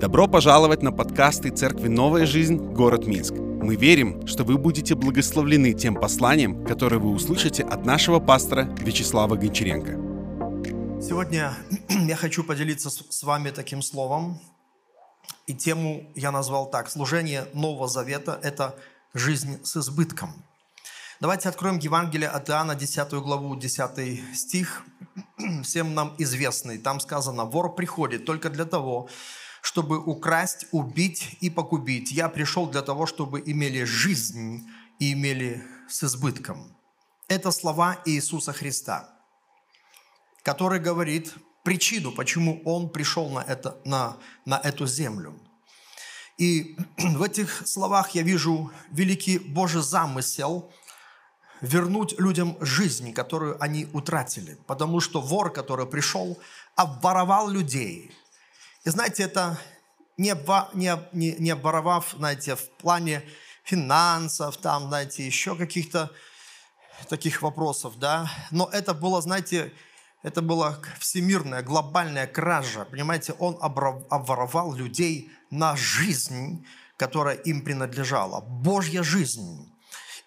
Добро 0.00 0.26
пожаловать 0.26 0.82
на 0.82 0.90
подкасты 0.90 1.50
Церкви 1.50 1.86
«Новая 1.86 2.26
жизнь. 2.26 2.56
Город 2.56 3.06
Минск». 3.06 3.32
Мы 3.34 3.76
верим, 3.76 4.26
что 4.26 4.42
вы 4.42 4.58
будете 4.58 4.96
благословлены 4.96 5.72
тем 5.72 5.94
посланием, 5.94 6.66
которое 6.66 6.98
вы 6.98 7.10
услышите 7.10 7.62
от 7.62 7.86
нашего 7.86 8.18
пастора 8.18 8.64
Вячеслава 8.80 9.36
Гончаренко. 9.36 9.92
Сегодня 11.00 11.54
я 11.88 12.16
хочу 12.16 12.42
поделиться 12.42 12.90
с 12.90 13.22
вами 13.22 13.50
таким 13.50 13.82
словом. 13.82 14.40
И 15.46 15.54
тему 15.54 16.10
я 16.16 16.32
назвал 16.32 16.68
так. 16.68 16.90
Служение 16.90 17.46
Нового 17.54 17.86
Завета– 17.86 18.40
это 18.42 18.74
жизнь 19.14 19.60
с 19.62 19.76
избытком. 19.76 20.32
Давайте 21.20 21.48
откроем 21.48 21.78
Евангелие 21.78 22.28
от 22.28 22.50
Иоанна, 22.50 22.74
10 22.74 23.12
главу, 23.12 23.54
10 23.54 24.36
стих, 24.36 24.84
всем 25.62 25.94
нам 25.94 26.14
известный. 26.18 26.78
Там 26.78 26.98
сказано, 26.98 27.44
вор 27.44 27.76
приходит 27.76 28.24
только 28.24 28.50
для 28.50 28.64
того, 28.64 29.08
чтобы 29.64 29.98
украсть, 29.98 30.66
убить 30.72 31.38
и 31.40 31.48
погубить. 31.48 32.12
Я 32.12 32.28
пришел 32.28 32.66
для 32.66 32.82
того, 32.82 33.06
чтобы 33.06 33.42
имели 33.46 33.84
жизнь 33.84 34.68
и 34.98 35.14
имели 35.14 35.64
с 35.88 36.04
избытком. 36.04 36.76
Это 37.28 37.50
слова 37.50 37.98
Иисуса 38.04 38.52
Христа, 38.52 39.08
который 40.42 40.80
говорит 40.80 41.32
причину, 41.62 42.12
почему 42.12 42.60
Он 42.66 42.90
пришел 42.90 43.30
на, 43.30 43.38
это, 43.38 43.80
на, 43.86 44.18
на 44.44 44.60
эту 44.62 44.86
землю. 44.86 45.34
И 46.36 46.76
в 46.98 47.22
этих 47.22 47.66
словах 47.66 48.10
я 48.10 48.22
вижу 48.22 48.70
великий 48.90 49.38
Божий 49.38 49.82
замысел 49.82 50.70
вернуть 51.62 52.20
людям 52.20 52.58
жизнь, 52.60 53.14
которую 53.14 53.56
они 53.62 53.88
утратили. 53.94 54.58
Потому 54.66 55.00
что 55.00 55.22
вор, 55.22 55.50
который 55.50 55.86
пришел, 55.86 56.38
обворовал 56.76 57.48
людей– 57.48 58.12
и 58.84 58.90
знаете, 58.90 59.22
это 59.24 59.58
не, 60.16 60.34
не, 60.74 60.92
не, 61.12 61.32
не 61.32 61.50
оборовав, 61.50 62.14
знаете, 62.16 62.54
в 62.54 62.68
плане 62.76 63.22
финансов, 63.64 64.58
там, 64.58 64.88
знаете, 64.88 65.24
еще 65.26 65.56
каких-то 65.56 66.10
таких 67.08 67.42
вопросов, 67.42 67.98
да, 67.98 68.30
но 68.50 68.68
это 68.72 68.94
было, 68.94 69.20
знаете, 69.22 69.72
это 70.22 70.42
была 70.42 70.78
всемирная, 71.00 71.62
глобальная 71.62 72.26
кража, 72.26 72.84
понимаете, 72.84 73.32
он 73.38 73.58
обворовал 73.60 74.74
людей 74.74 75.30
на 75.50 75.76
жизнь, 75.76 76.66
которая 76.96 77.36
им 77.36 77.64
принадлежала, 77.64 78.40
Божья 78.40 79.02
жизнь. 79.02 79.70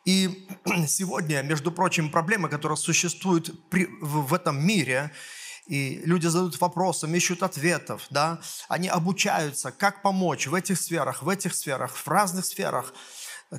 И 0.03 0.47
сегодня, 0.87 1.41
между 1.43 1.71
прочим, 1.71 2.09
проблемы, 2.09 2.49
которые 2.49 2.77
существуют 2.77 3.51
в 4.01 4.33
этом 4.33 4.65
мире, 4.65 5.11
и 5.67 6.01
люди 6.05 6.27
задают 6.27 6.59
вопросы, 6.61 7.07
ищут 7.07 7.43
ответов, 7.43 8.07
да, 8.09 8.39
они 8.69 8.87
обучаются, 8.87 9.71
как 9.71 10.01
помочь 10.01 10.47
в 10.47 10.53
этих 10.53 10.79
сферах, 10.79 11.23
в 11.23 11.29
этих 11.29 11.53
сферах, 11.53 11.95
в 11.95 12.07
разных 12.07 12.45
сферах, 12.45 12.93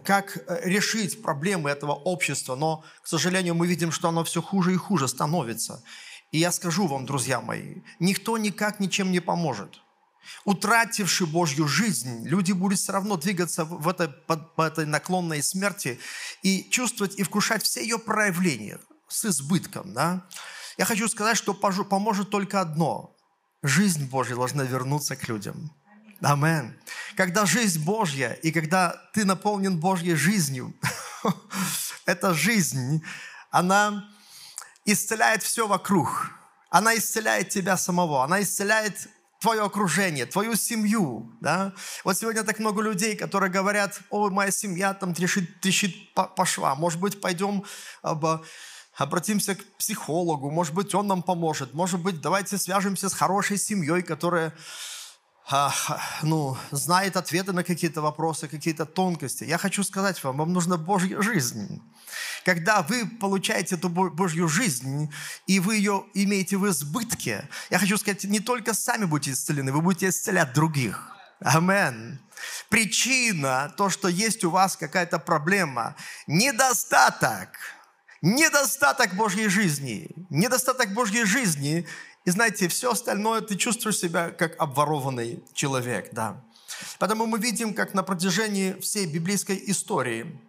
как 0.04 0.36
э, 0.36 0.60
решить 0.64 1.22
проблемы 1.22 1.70
этого 1.70 1.92
общества, 1.92 2.56
но, 2.56 2.84
к 3.02 3.06
сожалению, 3.06 3.54
мы 3.54 3.66
видим, 3.66 3.92
что 3.92 4.08
оно 4.08 4.24
все 4.24 4.42
хуже 4.42 4.74
и 4.74 4.76
хуже 4.76 5.08
становится. 5.08 5.82
И 6.30 6.38
я 6.38 6.52
скажу 6.52 6.86
вам, 6.86 7.06
друзья 7.06 7.40
мои, 7.40 7.82
никто 7.98 8.36
никак 8.38 8.80
ничем 8.80 9.12
не 9.12 9.20
поможет. 9.20 9.80
Утративши 10.44 11.26
Божью 11.26 11.66
жизнь, 11.66 12.26
люди 12.26 12.52
будут 12.52 12.78
все 12.78 12.92
равно 12.92 13.16
двигаться 13.16 13.64
в 13.64 13.88
этой, 13.88 14.08
по, 14.08 14.36
по 14.36 14.62
этой 14.62 14.84
наклонной 14.84 15.42
смерти 15.42 15.98
и 16.42 16.68
чувствовать 16.70 17.18
и 17.18 17.22
вкушать 17.22 17.62
все 17.62 17.82
ее 17.82 17.98
проявления 17.98 18.78
с 19.08 19.24
избытком. 19.24 19.94
Да? 19.94 20.26
Я 20.78 20.84
хочу 20.84 21.08
сказать, 21.08 21.36
что 21.36 21.54
поможет 21.54 22.30
только 22.30 22.60
одно. 22.60 23.16
Жизнь 23.64 24.08
Божья 24.08 24.36
должна 24.36 24.62
вернуться 24.62 25.16
к 25.16 25.28
людям. 25.28 25.72
Амен. 26.22 26.78
Когда 27.16 27.46
жизнь 27.46 27.84
Божья, 27.84 28.32
и 28.44 28.52
когда 28.52 28.94
ты 29.12 29.24
наполнен 29.24 29.78
Божьей 29.78 30.14
жизнью, 30.14 30.72
эта 32.06 32.32
жизнь, 32.32 33.02
она 33.50 34.08
исцеляет 34.84 35.42
все 35.42 35.66
вокруг. 35.66 36.30
Она 36.70 36.96
исцеляет 36.96 37.48
тебя 37.48 37.76
самого. 37.76 38.22
Она 38.22 38.40
исцеляет 38.40 39.08
твое 39.40 39.62
окружение, 39.62 40.26
твою 40.26 40.54
семью. 40.54 41.32
Да? 41.40 41.72
Вот 42.04 42.16
сегодня 42.16 42.44
так 42.44 42.60
много 42.60 42.82
людей, 42.82 43.16
которые 43.16 43.50
говорят, 43.50 44.00
ой, 44.10 44.30
моя 44.30 44.52
семья 44.52 44.94
там 44.94 45.12
трещит, 45.12 45.60
трещит 45.60 46.14
по, 46.14 46.24
по 46.24 46.46
швам. 46.46 46.78
Может 46.78 47.00
быть, 47.00 47.20
пойдем 47.20 47.64
об, 48.02 48.24
обратимся 48.98 49.54
к 49.54 49.64
психологу, 49.78 50.50
может 50.50 50.74
быть, 50.74 50.94
он 50.94 51.06
нам 51.06 51.22
поможет, 51.22 51.72
может 51.72 52.00
быть, 52.00 52.20
давайте 52.20 52.58
свяжемся 52.58 53.08
с 53.08 53.14
хорошей 53.14 53.56
семьей, 53.56 54.02
которая 54.02 54.52
а, 55.50 55.72
ну, 56.22 56.58
знает 56.72 57.16
ответы 57.16 57.52
на 57.52 57.64
какие-то 57.64 58.02
вопросы, 58.02 58.48
какие-то 58.48 58.84
тонкости. 58.84 59.44
Я 59.44 59.56
хочу 59.56 59.82
сказать 59.84 60.22
вам, 60.22 60.36
вам 60.36 60.52
нужна 60.52 60.76
Божья 60.76 61.22
жизнь. 61.22 61.80
Когда 62.44 62.82
вы 62.82 63.06
получаете 63.06 63.76
эту 63.76 63.88
Божью 63.88 64.48
жизнь, 64.48 65.10
и 65.46 65.60
вы 65.60 65.76
ее 65.76 66.04
имеете 66.14 66.56
в 66.56 66.68
избытке, 66.68 67.48
я 67.70 67.78
хочу 67.78 67.96
сказать, 67.98 68.24
не 68.24 68.40
только 68.40 68.74
сами 68.74 69.04
будете 69.04 69.30
исцелены, 69.30 69.72
вы 69.72 69.80
будете 69.80 70.08
исцелять 70.08 70.52
других. 70.52 71.14
Амен. 71.40 72.20
Причина, 72.68 73.72
то, 73.76 73.90
что 73.90 74.08
есть 74.08 74.44
у 74.44 74.50
вас 74.50 74.76
какая-то 74.76 75.18
проблема, 75.18 75.94
недостаток– 76.26 77.48
недостаток 78.22 79.14
Божьей 79.14 79.48
жизни. 79.48 80.10
Недостаток 80.30 80.92
Божьей 80.94 81.24
жизни. 81.24 81.86
И 82.24 82.30
знаете, 82.30 82.68
все 82.68 82.92
остальное 82.92 83.40
ты 83.40 83.56
чувствуешь 83.56 83.98
себя 83.98 84.30
как 84.30 84.60
обворованный 84.60 85.42
человек. 85.54 86.10
Да. 86.12 86.44
Потому 86.98 87.26
мы 87.26 87.38
видим, 87.38 87.74
как 87.74 87.94
на 87.94 88.02
протяжении 88.02 88.74
всей 88.80 89.06
библейской 89.06 89.62
истории 89.66 90.40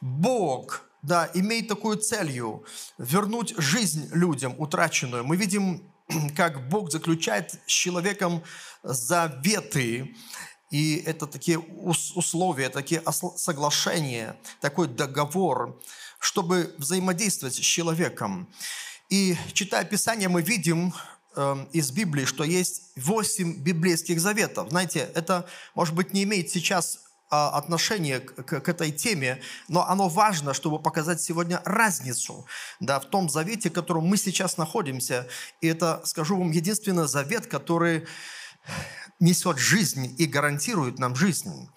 Бог 0.00 0.82
да, 1.02 1.30
имеет 1.34 1.68
такую 1.68 1.98
целью 1.98 2.64
вернуть 2.98 3.54
жизнь 3.58 4.08
людям 4.12 4.54
утраченную. 4.58 5.24
Мы 5.24 5.36
видим, 5.36 5.82
как 6.36 6.68
Бог 6.68 6.90
заключает 6.90 7.52
с 7.66 7.72
человеком 7.72 8.42
заветы, 8.82 10.16
и 10.70 11.02
это 11.06 11.26
такие 11.26 11.58
условия, 11.58 12.68
такие 12.68 13.02
соглашения, 13.36 14.36
такой 14.60 14.88
договор, 14.88 15.80
чтобы 16.18 16.74
взаимодействовать 16.78 17.54
с 17.54 17.58
человеком. 17.58 18.48
И 19.08 19.36
читая 19.52 19.84
Писание, 19.84 20.28
мы 20.28 20.42
видим 20.42 20.92
э, 21.36 21.66
из 21.72 21.92
Библии, 21.92 22.24
что 22.24 22.42
есть 22.42 22.82
восемь 22.96 23.54
библейских 23.62 24.20
заветов. 24.20 24.70
Знаете, 24.70 25.08
это, 25.14 25.46
может 25.74 25.94
быть, 25.94 26.12
не 26.12 26.24
имеет 26.24 26.50
сейчас 26.50 26.98
а, 27.28 27.48
отношение 27.58 28.20
к, 28.20 28.60
к 28.60 28.68
этой 28.68 28.92
теме, 28.92 29.40
но 29.66 29.88
оно 29.88 30.08
важно, 30.08 30.54
чтобы 30.54 30.78
показать 30.78 31.20
сегодня 31.20 31.60
разницу 31.64 32.46
да, 32.78 33.00
в 33.00 33.06
том 33.06 33.28
завете, 33.28 33.68
в 33.68 33.72
котором 33.72 34.04
мы 34.04 34.16
сейчас 34.16 34.58
находимся. 34.58 35.26
И 35.60 35.66
это, 35.66 36.02
скажу 36.04 36.38
вам, 36.38 36.52
единственный 36.52 37.08
завет, 37.08 37.48
который 37.48 38.06
несет 39.20 39.58
жизнь 39.58 40.14
и 40.18 40.26
гарантирует 40.26 40.98
нам 40.98 41.14
жизнь. 41.16 41.68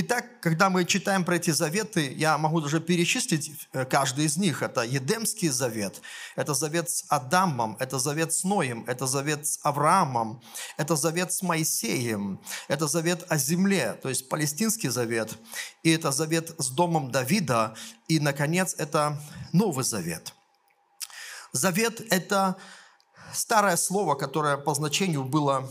Итак, 0.00 0.40
когда 0.40 0.70
мы 0.70 0.84
читаем 0.84 1.24
про 1.24 1.36
эти 1.36 1.50
заветы, 1.50 2.12
я 2.12 2.38
могу 2.38 2.60
даже 2.60 2.78
перечислить 2.78 3.68
э, 3.72 3.84
каждый 3.84 4.26
из 4.26 4.36
них. 4.36 4.62
Это 4.62 4.82
Едемский 4.82 5.48
завет, 5.48 6.00
это 6.36 6.54
завет 6.54 6.88
с 6.88 7.04
Адамом, 7.08 7.76
это 7.80 7.98
завет 7.98 8.32
с 8.32 8.44
Ноем, 8.44 8.84
это 8.86 9.06
завет 9.06 9.46
с 9.46 9.58
Авраамом, 9.64 10.40
это 10.76 10.94
завет 10.94 11.32
с 11.32 11.42
Моисеем, 11.42 12.40
это 12.68 12.86
завет 12.86 13.24
о 13.28 13.38
земле, 13.38 13.98
то 14.00 14.08
есть 14.08 14.28
Палестинский 14.28 14.88
завет, 14.88 15.36
и 15.82 15.90
это 15.90 16.12
завет 16.12 16.54
с 16.58 16.68
домом 16.68 17.10
Давида, 17.10 17.74
и, 18.06 18.20
наконец, 18.20 18.76
это 18.78 19.20
Новый 19.52 19.84
завет. 19.84 20.32
Завет– 21.52 22.00
это 22.12 22.56
старое 23.32 23.76
слово, 23.76 24.14
которое 24.14 24.58
по 24.58 24.74
значению 24.74 25.24
было 25.24 25.68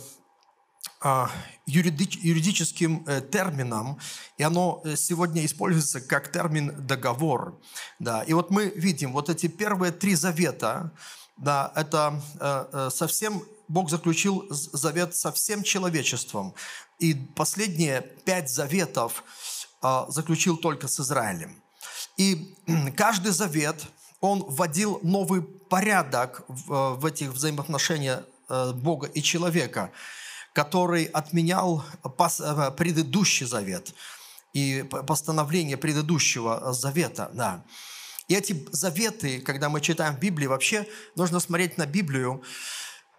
а, 1.00 1.30
юридическим 1.68 3.04
э, 3.06 3.22
термином, 3.22 4.00
и 4.38 4.44
оно 4.44 4.82
э, 4.84 4.96
сегодня 4.96 5.46
используется 5.46 6.02
как 6.02 6.32
термин 6.32 6.74
«договор». 6.88 7.60
Да. 8.00 8.24
И 8.24 8.34
вот 8.34 8.50
мы 8.50 8.70
видим, 8.70 9.12
вот 9.12 9.30
эти 9.30 9.46
первые 9.48 9.92
три 9.92 10.16
завета, 10.16 10.92
да, 11.36 11.72
это 11.76 12.20
э, 12.40 12.90
совсем, 12.92 13.44
Бог 13.68 13.92
заключил 13.92 14.48
завет 14.50 15.16
со 15.16 15.32
всем 15.32 15.62
человечеством. 15.62 16.56
И 16.98 17.14
последние 17.14 18.02
пять 18.02 18.50
заветов 18.50 19.24
а, 19.82 20.08
заключил 20.10 20.58
только 20.58 20.88
с 20.88 21.00
Израилем. 21.00 21.62
И 22.18 22.56
каждый 22.98 23.34
завет, 23.34 23.86
он 24.20 24.44
вводил 24.48 25.00
новый 25.04 25.44
порядок 25.44 26.44
в, 26.48 27.06
этих 27.06 27.30
взаимоотношениях 27.30 28.24
Бога 28.74 29.06
и 29.06 29.22
человека– 29.22 29.92
который 30.58 31.04
отменял 31.14 31.84
э, 32.04 32.72
предыдущий 32.76 33.46
завет 33.46 33.94
и 34.54 34.84
постановление 35.06 35.78
предыдущего 35.78 36.74
завета. 36.74 37.30
Да. 37.34 37.64
И 38.28 38.34
эти 38.34 38.66
заветы, 38.72 39.40
когда 39.40 39.70
мы 39.70 39.82
читаем 39.82 40.16
в 40.16 40.20
Библии, 40.20 40.48
вообще 40.48 40.88
нужно 41.16 41.40
смотреть 41.40 41.78
на 41.78 41.86
Библию 41.86 42.42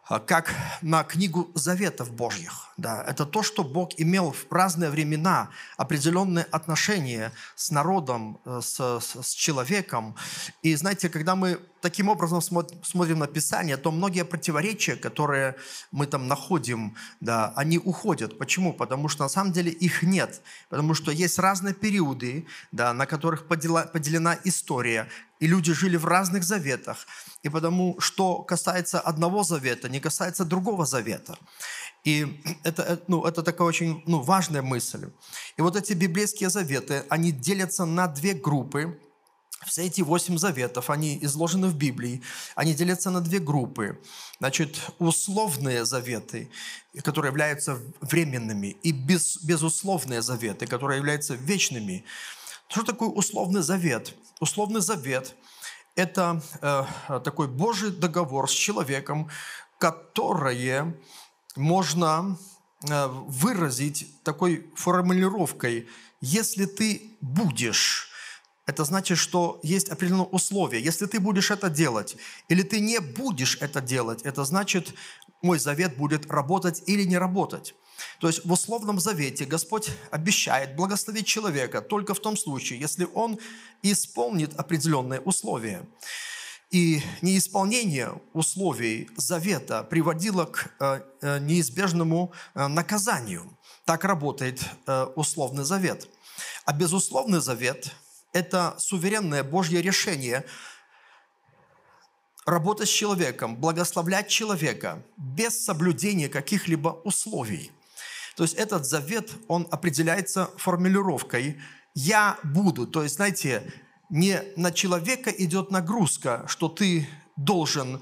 а, 0.09 0.19
как 0.19 0.53
на 0.83 1.05
книгу 1.05 1.49
заветов 1.55 2.11
Божьих. 2.11 2.73
Да, 2.77 3.05
это 3.07 3.25
то, 3.25 3.45
что 3.45 3.63
Бог 3.63 3.91
имел 3.99 4.33
в 4.33 4.47
разные 4.51 4.91
времена 4.91 5.51
определенные 5.77 6.47
отношения 6.51 7.33
с 7.55 7.71
народом, 7.71 8.41
э, 8.47 8.61
с, 8.61 9.01
с 9.01 9.31
человеком. 9.31 10.17
И 10.63 10.75
знаете, 10.75 11.09
когда 11.09 11.37
мы 11.37 11.61
таким 11.81 12.09
образом 12.09 12.41
смотрим 12.41 13.19
на 13.19 13.27
Писание, 13.27 13.77
то 13.77 13.91
многие 13.91 14.25
противоречия, 14.25 14.97
которые 14.97 15.55
мы 15.93 16.07
там 16.07 16.29
находим, 16.29 16.95
да, 17.21 17.53
они 17.57 17.79
уходят. 17.79 18.39
Почему? 18.39 18.73
Потому 18.73 19.09
что 19.09 19.25
на 19.25 19.29
самом 19.29 19.53
деле 19.53 19.71
их 19.71 20.03
нет. 20.03 20.41
Потому 20.69 20.95
что 20.95 21.11
есть 21.11 21.39
разные 21.39 21.75
периоды, 21.75 22.47
да, 22.73 22.93
на 22.93 23.07
которых 23.07 23.47
поделена 23.47 24.39
история, 24.45 25.09
и 25.41 25.47
люди 25.47 25.73
жили 25.73 25.97
в 25.97 26.05
разных 26.05 26.43
заветах. 26.43 27.07
И 27.43 27.49
потому, 27.49 28.01
что 28.01 28.43
касается 28.43 29.01
одного 29.01 29.45
завета, 29.45 29.89
не 29.89 30.01
касается 30.01 30.45
другого 30.45 30.87
завета. 30.87 31.39
И 32.05 32.43
это, 32.65 32.83
э, 32.83 32.99
ну, 33.09 33.25
это 33.25 33.43
такая 33.43 33.69
очень 33.69 34.03
ну, 34.07 34.23
важная 34.23 34.63
мысль. 34.63 35.11
И 35.59 35.63
вот 35.63 35.77
эти 35.77 35.93
библейские 35.93 36.51
заветы, 36.51 37.05
они 37.09 37.33
делятся 37.33 37.85
на 37.85 38.09
две 38.09 38.35
группы. 38.35 38.99
Все 39.67 39.87
эти 39.87 40.03
восемь 40.03 40.39
заветов, 40.39 40.89
они 40.89 41.19
изложены 41.23 41.67
в 41.67 41.75
Библии, 41.75 42.23
они 42.55 42.75
делятся 42.75 43.11
на 43.11 43.21
две 43.21 43.41
группы. 43.41 44.01
Значит, 44.39 44.79
условные 44.99 45.85
заветы, 45.85 46.49
которые 47.03 47.31
являются 47.31 47.79
временными, 48.01 48.77
и 48.83 48.93
без, 48.93 49.43
безусловные 49.43 50.23
заветы, 50.23 50.67
которые 50.67 50.99
являются 50.99 51.35
вечными. 51.35 52.05
Что 52.69 52.85
такое 52.85 53.09
условный 53.09 53.63
завет? 53.63 54.15
Условный 54.41 54.81
завет– 54.81 55.35
это 55.97 56.41
э, 56.63 57.21
такой 57.25 57.49
Божий 57.49 57.91
договор 57.91 58.49
с 58.49 58.53
человеком, 58.53 59.29
которое 59.79 60.97
можно 61.57 62.39
э, 62.89 63.07
выразить 63.09 64.07
такой 64.23 64.71
формулировкой 64.77 65.89
«если 66.21 66.67
ты 66.67 67.17
будешь». 67.21 68.08
Это 68.69 68.85
значит, 68.85 69.17
что 69.17 69.59
есть 69.63 69.89
определенные 69.89 70.27
условия. 70.27 70.79
Если 70.79 71.07
ты 71.07 71.21
будешь 71.21 71.51
это 71.51 71.71
делать, 71.71 72.17
или 72.49 72.63
ты 72.63 72.81
не 72.81 73.01
будешь 73.01 73.57
это 73.63 73.81
делать, 73.81 74.21
это 74.25 74.45
значит, 74.45 74.95
мой 75.41 75.59
завет 75.59 75.97
будет 75.97 76.31
работать 76.31 76.83
или 76.87 77.05
не 77.05 77.17
работать. 77.17 77.75
То 78.21 78.27
есть 78.27 78.45
в 78.45 78.53
условном 78.53 79.01
завете 79.01 79.47
Господь 79.47 79.89
обещает 80.11 80.77
благословить 80.77 81.27
человека 81.27 81.81
только 81.81 82.13
в 82.13 82.21
том 82.21 82.37
случае, 82.37 82.79
если 82.79 83.09
он 83.15 83.39
исполнит 83.83 84.53
определенные 84.55 85.21
условия. 85.23 85.89
И 86.71 87.01
неисполнение 87.23 88.21
условий 88.35 89.09
завета 89.17 89.83
приводило 89.83 90.45
к 90.45 90.69
э, 90.79 91.01
э, 91.23 91.39
неизбежному 91.39 92.33
э, 92.55 92.67
наказанию. 92.67 93.57
Так 93.87 94.05
работает 94.05 94.63
условный 95.17 95.65
завет. 95.65 96.07
А 96.67 96.75
безусловный 96.75 97.41
завет– 97.41 97.91
это 98.33 98.75
суверенное 98.79 99.45
Божье 99.45 99.83
решение 99.83 100.45
работать 102.47 102.89
с 102.89 102.93
человеком, 102.93 103.57
благословлять 103.57 104.29
человека 104.29 105.05
без 105.17 105.65
соблюдения 105.65 106.29
каких-либо 106.29 107.01
условий– 107.05 107.71
то 108.39 108.45
есть 108.45 108.55
этот 108.55 108.87
завет, 108.87 109.33
он 109.49 109.67
определяется 109.73 110.49
формулировкой 110.59 111.59
«я 111.95 112.39
буду». 112.45 112.87
То 112.87 113.03
есть, 113.03 113.17
знаете, 113.17 113.73
не 114.11 114.41
на 114.55 114.71
человека 114.71 115.31
идет 115.31 115.73
нагрузка, 115.73 116.45
что 116.47 116.69
ты 116.69 117.09
должен, 117.35 118.01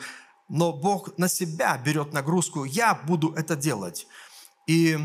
но 0.51 0.75
Бог 0.75 1.17
на 1.17 1.29
себя 1.29 1.79
берет 1.79 2.13
нагрузку 2.13 2.65
«я 2.65 2.95
буду 2.95 3.33
это 3.33 3.57
делать». 3.57 4.07
И, 4.67 4.99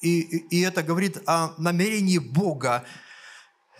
и, 0.00 0.20
и 0.20 0.60
это 0.62 0.82
говорит 0.82 1.22
о 1.26 1.54
намерении 1.58 2.18
Бога 2.18 2.84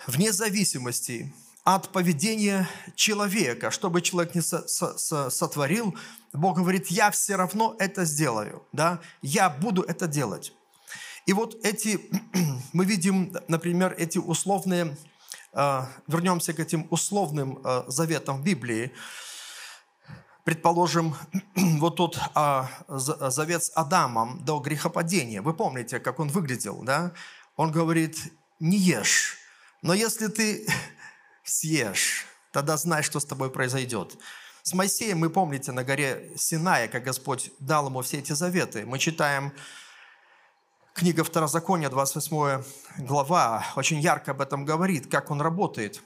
вне 0.07 0.33
зависимости 0.33 1.33
от 1.65 1.91
поведения 1.91 2.69
человека. 2.95 3.71
Что 3.71 3.91
бы 3.91 4.03
человек 4.03 4.35
не 4.35 4.41
со, 4.41 4.67
со, 4.67 5.31
сотворил, 5.31 5.95
Бог 6.33 6.57
говорит, 6.57 6.89
я 6.89 7.11
все 7.11 7.37
равно 7.37 7.77
это 7.79 8.05
сделаю, 8.05 8.67
да? 8.73 9.01
я 9.21 9.49
буду 9.49 9.83
это 9.83 10.07
делать. 10.07 10.53
И 11.27 11.33
вот 11.33 11.55
эти, 11.65 12.01
мы 12.73 12.85
видим, 12.85 13.37
например, 13.49 13.95
эти 13.97 14.19
условные, 14.19 14.97
э, 15.53 15.83
вернемся 16.09 16.53
к 16.53 16.59
этим 16.59 16.89
условным 16.91 17.61
э, 17.65 17.85
заветам 17.87 18.43
Библии. 18.43 18.93
Предположим, 20.43 21.15
вот 21.55 21.97
тот 21.97 22.19
а, 22.35 22.69
завет 22.89 23.63
с 23.63 23.71
Адамом 23.77 24.45
до 24.45 24.59
грехопадения. 24.59 25.41
Вы 25.41 25.55
помните, 25.55 26.01
как 26.01 26.19
он 26.19 26.29
выглядел, 26.29 26.83
да? 26.83 27.13
Он 27.55 27.71
говорит, 27.71 28.19
не 28.59 28.77
ешь, 28.77 29.39
но 29.83 29.95
если 29.95 30.29
ты 30.29 30.67
съешь, 31.45 32.27
тогда 32.53 32.77
знай, 32.77 33.03
что 33.03 33.21
с 33.21 33.25
тобой 33.25 33.51
произойдет. 33.51 34.17
С 34.63 34.75
Моисеем 34.75 35.19
мы 35.19 35.29
помните 35.29 35.73
на 35.73 35.83
горе 35.83 36.33
Синая, 36.37 36.87
как 36.87 37.03
Господь 37.03 37.51
дал 37.59 37.87
ему 37.87 38.01
все 38.03 38.19
эти 38.19 38.33
заветы. 38.33 38.87
Мы 38.87 39.01
читаем 39.01 39.53
Книга 40.95 41.25
Второзакония, 41.25 41.89
28 41.91 42.63
глава, 42.99 43.65
очень 43.77 43.99
ярко 43.99 44.31
об 44.31 44.41
этом 44.41 44.65
говорит, 44.65 45.11
как 45.11 45.31
он 45.31 45.41
работает. 45.41 46.03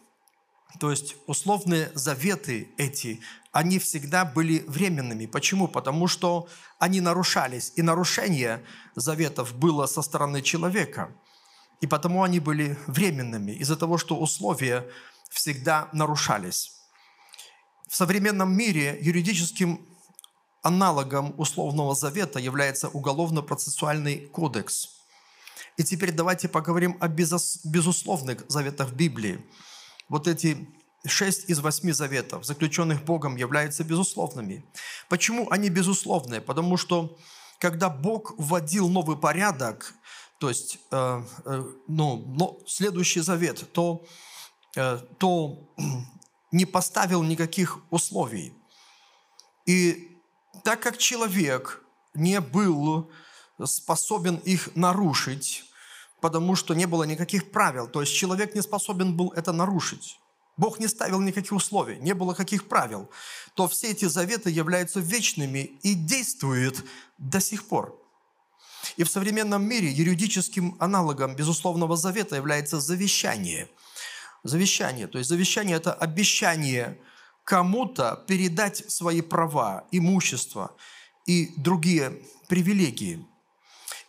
То 0.79 0.91
есть 0.91 1.17
условные 1.27 1.91
заветы 1.95 2.71
эти, 2.79 3.21
они 3.53 3.79
всегда 3.79 4.25
были 4.25 4.65
временными. 4.67 5.27
Почему? 5.27 5.69
Потому 5.69 6.07
что 6.07 6.49
они 6.79 7.01
нарушались. 7.01 7.73
И 7.77 7.83
нарушение 7.83 8.65
заветов 8.95 9.55
было 9.55 9.87
со 9.87 10.03
стороны 10.03 10.41
человека. 10.41 11.11
И 11.81 11.87
потому 11.87 12.23
они 12.23 12.41
были 12.41 12.79
временными, 12.87 13.53
из-за 13.53 13.77
того, 13.77 13.99
что 13.99 14.17
условия 14.17 14.89
всегда 15.31 15.89
нарушались. 15.93 16.73
В 17.89 17.95
современном 17.95 18.57
мире 18.57 18.99
юридическим 19.01 19.87
аналогом 20.63 21.35
условного 21.39 21.95
завета 21.95 22.39
является 22.39 22.89
уголовно-процессуальный 22.89 24.27
кодекс. 24.27 24.89
И 25.77 25.85
теперь 25.85 26.11
давайте 26.11 26.49
поговорим 26.49 26.97
о 27.01 27.09
безусловных 27.09 28.45
заветах 28.49 28.93
Библии. 28.93 29.45
Вот 30.09 30.27
эти 30.27 30.69
шесть 31.07 31.49
из 31.51 31.61
восьми 31.61 31.93
заветов, 31.93 32.45
заключенных 32.45 33.05
Богом, 33.05 33.37
являются 33.37 33.85
безусловными. 33.85 34.65
Почему 35.09 35.49
они 35.51 35.69
безусловные? 35.69 36.41
Потому 36.41 36.77
что 36.77 37.17
когда 37.59 37.89
Бог 37.89 38.35
вводил 38.39 38.89
новый 38.89 39.17
порядок, 39.17 39.95
то 40.39 40.49
есть 40.49 40.79
э, 40.91 41.23
э, 41.45 41.65
ну, 41.89 42.25
но 42.27 42.59
следующий 42.67 43.21
завет, 43.21 43.73
то, 43.73 44.05
э, 44.77 44.99
то 45.19 45.59
не 46.53 46.67
поставил 46.67 47.23
никаких 47.23 47.79
условий. 47.91 48.53
И 49.67 50.19
так 50.65 50.81
как 50.81 50.99
человек 50.99 51.83
не 52.15 52.41
был 52.41 53.11
способен 53.65 54.37
их 54.37 54.75
нарушить, 54.77 55.65
потому 56.21 56.55
что 56.57 56.75
не 56.75 56.87
было 56.87 57.05
никаких 57.05 57.51
правил, 57.51 57.89
то 57.89 58.01
есть 58.01 58.15
человек 58.15 58.55
не 58.55 58.63
способен 58.63 59.17
был 59.17 59.33
это 59.33 59.53
нарушить, 59.53 60.19
Бог 60.57 60.79
не 60.79 60.89
ставил 60.89 61.21
никаких 61.21 61.53
условий, 61.53 61.99
не 61.99 62.15
было 62.15 62.35
каких 62.35 62.69
правил, 62.69 63.11
то 63.55 63.69
все 63.69 63.91
эти 63.91 64.07
заветы 64.07 64.51
являются 64.51 65.01
вечными 65.01 65.79
и 65.83 65.95
действуют 65.95 66.85
до 67.19 67.41
сих 67.41 67.67
пор. 67.67 68.06
И 68.97 69.05
в 69.05 69.11
современном 69.11 69.65
мире 69.65 69.91
юридическим 69.91 70.77
аналогом 70.81 71.37
безусловного 71.37 71.97
завета 71.97 72.37
является 72.37 72.81
завещание. 72.81 73.69
Завещание, 74.45 75.07
то 75.07 75.19
есть 75.19 75.29
завещание– 75.29 75.77
это 75.79 75.93
обещание– 75.93 76.99
кому-то 77.47 78.25
передать 78.27 78.91
свои 78.91 79.21
права, 79.21 79.85
имущество 79.93 80.77
и 81.27 81.53
другие 81.57 82.21
привилегии. 82.49 83.25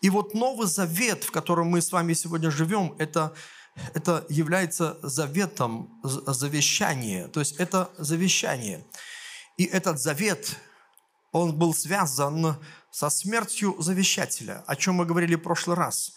И 0.02 0.10
вот 0.10 0.34
Новый 0.34 0.68
Завет, 0.68 1.24
в 1.24 1.32
котором 1.32 1.68
мы 1.68 1.82
с 1.82 1.92
вами 1.92 2.14
сегодня 2.14 2.50
живем, 2.50 2.96
это, 2.98 3.34
это 3.94 4.26
является 4.28 4.98
заветом 5.04 6.02
завещания. 6.04 7.28
То 7.28 7.40
есть 7.40 7.56
это 7.58 7.92
завещание. 8.00 8.84
И 9.58 9.66
этот 9.66 10.00
завет, 10.00 10.58
он 11.32 11.56
был 11.56 11.76
связан 11.76 12.56
со 12.98 13.12
смертью 13.12 13.76
завещателя, 13.78 14.64
о 14.66 14.76
чем 14.76 14.96
мы 14.96 15.06
говорили 15.06 15.36
в 15.36 15.44
прошлый 15.44 15.78
раз. 15.78 16.14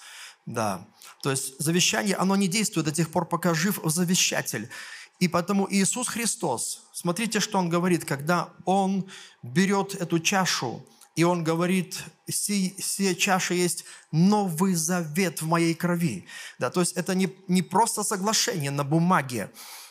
Да. 0.46 0.86
То 1.22 1.30
есть 1.30 1.58
завещание, 1.58 2.16
оно 2.16 2.36
не 2.36 2.48
действует 2.48 2.86
до 2.86 2.92
тех 2.92 3.10
пор, 3.10 3.28
пока 3.28 3.52
жив 3.52 3.78
завещатель. 3.84 4.70
И 5.18 5.28
потому 5.28 5.68
Иисус 5.70 6.08
Христос, 6.08 6.88
смотрите, 6.94 7.40
что 7.40 7.58
Он 7.58 7.68
говорит, 7.68 8.06
когда 8.06 8.48
Он 8.64 9.06
берет 9.42 9.94
эту 9.94 10.20
чашу, 10.20 10.82
и 11.16 11.22
Он 11.22 11.44
говорит, 11.44 12.02
сия, 12.26 12.72
сия 12.78 13.14
чаша 13.14 13.52
есть 13.52 13.84
новый 14.10 14.72
завет 14.72 15.42
в 15.42 15.46
моей 15.46 15.74
крови. 15.74 16.26
Да, 16.58 16.70
то 16.70 16.80
есть 16.80 16.94
это 16.94 17.14
не, 17.14 17.28
не 17.46 17.60
просто 17.60 18.04
соглашение 18.04 18.70
на 18.70 18.84
бумаге, 18.84 19.50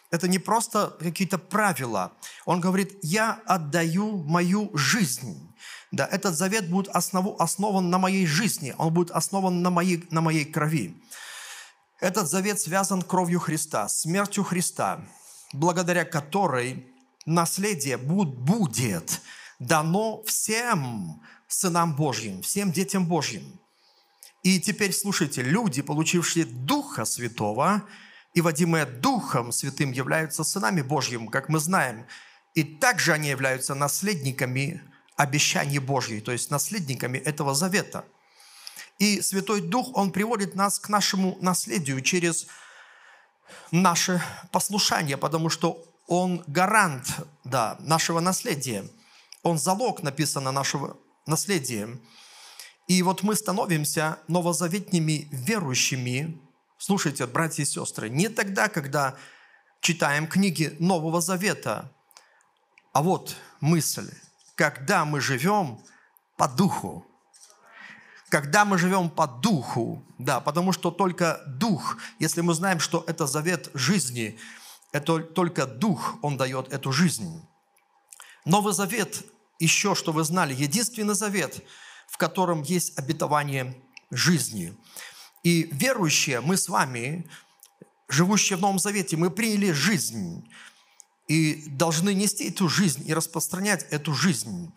это 0.10 0.28
не 0.28 0.40
просто 0.40 0.98
какие-то 1.00 1.38
правила. 1.38 2.14
Он 2.46 2.60
говорит, 2.60 2.98
я 3.04 3.40
отдаю 3.46 4.24
мою 4.24 4.76
жизнь. 4.76 5.49
Да, 5.92 6.06
этот 6.06 6.36
завет 6.36 6.70
будет 6.70 6.88
основу, 6.96 7.36
основан 7.40 7.90
на 7.90 7.98
моей 7.98 8.28
жизни, 8.28 8.76
он 8.78 8.94
будет 8.94 9.12
основан 9.12 9.62
на 9.62 9.70
моей, 9.72 10.06
на 10.12 10.22
моей 10.22 10.46
крови. 10.46 10.96
Этот 12.00 12.30
завет 12.30 12.60
связан 12.60 13.02
кровью 13.02 13.40
Христа, 13.40 13.90
смертью 13.90 14.44
Христа, 14.44 15.02
благодаря 15.52 16.06
которой 16.06 16.88
наследие 17.26 17.98
будет 17.98 19.22
дано 19.60 20.24
всем 20.24 21.22
сынам 21.48 21.96
Божьим, 21.96 22.42
всем 22.42 22.72
детям 22.72 23.06
Божьим. 23.06 23.60
И 24.44 24.60
теперь 24.60 24.94
слушайте, 24.94 25.42
люди, 25.42 25.82
получившие 25.82 26.46
Духа 26.46 27.04
Святого 27.04 27.84
и 28.34 28.42
водимые 28.42 28.86
Духом 28.86 29.52
Святым, 29.52 29.92
являются 29.92 30.44
сынами 30.44 30.82
Божьим, 30.82 31.28
как 31.28 31.50
мы 31.50 31.60
знаем. 31.60 32.06
И 32.54 32.64
также 32.64 33.12
они 33.12 33.30
являются 33.30 33.76
наследниками 33.76 34.82
обещаний 35.20 35.80
Божьих, 35.80 36.24
то 36.24 36.32
есть 36.32 36.50
наследниками 36.50 37.18
этого 37.18 37.54
завета. 37.54 38.06
И 39.00 39.22
Святой 39.22 39.60
Дух, 39.60 39.90
Он 39.94 40.14
приводит 40.14 40.56
нас 40.56 40.80
к 40.80 40.88
нашему 40.88 41.38
наследию 41.42 42.00
через 42.00 42.48
наше 43.70 44.24
послушание, 44.54 45.18
потому 45.18 45.50
что 45.50 45.86
Он 46.08 46.42
гарант 46.48 47.18
да, 47.44 47.76
нашего 47.80 48.22
наследия. 48.22 48.90
Он 49.44 49.58
залог, 49.58 50.04
написано, 50.04 50.54
нашего 50.54 50.96
наследия. 51.26 52.00
И 52.88 53.04
вот 53.04 53.22
мы 53.22 53.36
становимся 53.36 54.20
новозаветными 54.30 55.28
верующими, 55.32 56.40
слушайте, 56.78 57.28
братья 57.28 57.64
и 57.64 57.66
сестры, 57.66 58.10
не 58.10 58.30
тогда, 58.30 58.70
когда 58.70 59.18
читаем 59.82 60.28
книги 60.28 60.78
Нового 60.80 61.20
Завета, 61.20 61.92
а 62.94 63.02
вот 63.04 63.36
мысль– 63.60 64.10
когда 64.60 65.06
мы 65.06 65.22
живем 65.22 65.80
по 66.36 66.46
духу. 66.46 67.06
Когда 68.28 68.66
мы 68.66 68.78
живем 68.78 69.10
по 69.10 69.26
духу, 69.26 70.06
да, 70.18 70.42
потому 70.42 70.74
что 70.74 70.92
только 70.92 71.42
дух, 71.48 71.96
если 72.20 72.42
мы 72.42 72.54
знаем, 72.54 72.82
что 72.82 73.06
это 73.08 73.26
завет 73.26 73.72
жизни, 73.74 74.38
это 74.92 75.20
только 75.20 75.66
дух, 75.66 76.18
он 76.22 76.36
дает 76.36 76.74
эту 76.74 76.92
жизнь. 76.92 77.42
Новый 78.44 78.74
завет, 78.74 79.24
еще 79.60 79.96
что 79.96 80.12
вы 80.12 80.26
знали, 80.26 80.54
единственный 80.54 81.16
завет, 81.16 81.64
в 82.10 82.18
котором 82.18 82.62
есть 82.62 83.00
обетование 83.00 83.82
жизни. 84.12 84.78
И 85.44 85.70
верующие, 85.72 86.42
мы 86.42 86.58
с 86.58 86.68
вами, 86.68 87.30
живущие 88.10 88.58
в 88.58 88.62
Новом 88.62 88.78
Завете, 88.78 89.16
мы 89.16 89.30
приняли 89.30 89.72
жизнь 89.72 90.46
и 91.30 91.64
должны 91.68 92.14
нести 92.14 92.50
эту 92.50 92.68
жизнь 92.68 93.04
и 93.08 93.14
распространять 93.14 93.86
эту 93.92 94.14
жизнь. 94.14 94.74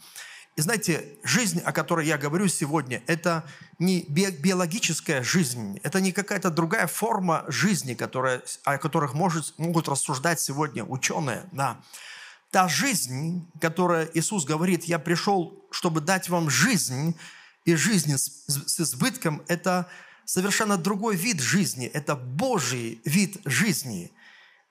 И 0.54 0.60
знаете, 0.60 1.18
жизнь, 1.24 1.60
о 1.60 1.72
которой 1.72 2.06
я 2.06 2.18
говорю 2.18 2.46
сегодня, 2.46 3.02
это 3.06 3.44
не 3.78 4.04
биологическая 4.08 5.22
жизнь, 5.22 5.80
это 5.82 5.98
не 6.02 6.12
какая-то 6.12 6.50
другая 6.50 6.86
форма 6.86 7.46
жизни, 7.48 7.94
которая, 7.94 8.42
о 8.64 8.76
которых 8.76 9.14
может, 9.14 9.58
могут 9.58 9.88
рассуждать 9.88 10.40
сегодня 10.40 10.84
ученые. 10.84 11.48
Да. 11.52 11.80
Та 12.50 12.68
жизнь, 12.68 13.50
которая 13.58 14.10
Иисус 14.12 14.44
говорит, 14.44 14.84
я 14.84 14.98
пришел, 14.98 15.66
чтобы 15.70 16.02
дать 16.02 16.28
вам 16.28 16.50
жизнь, 16.50 17.16
и 17.64 17.76
жизнь 17.76 18.14
с, 18.14 18.44
с 18.46 18.80
избытком, 18.80 19.40
это 19.48 19.88
совершенно 20.26 20.76
другой 20.76 21.16
вид 21.16 21.40
жизни, 21.40 21.86
это 21.86 22.14
Божий 22.14 23.00
вид 23.06 23.38
жизни– 23.46 24.12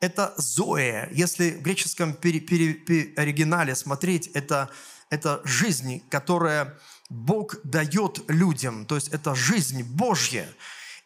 это 0.01 0.33
Зоя. 0.35 1.07
Если 1.11 1.51
в 1.51 1.61
греческом 1.61 2.13
пере, 2.13 2.39
пере, 2.39 2.73
пере, 2.73 3.13
оригинале 3.15 3.75
смотреть, 3.75 4.27
это, 4.33 4.69
это 5.09 5.41
жизнь, 5.45 6.03
которая 6.09 6.77
Бог 7.09 7.55
дает 7.63 8.19
людям. 8.27 8.85
То 8.85 8.95
есть 8.95 9.09
это 9.09 9.35
жизнь 9.35 9.83
Божья. 9.83 10.49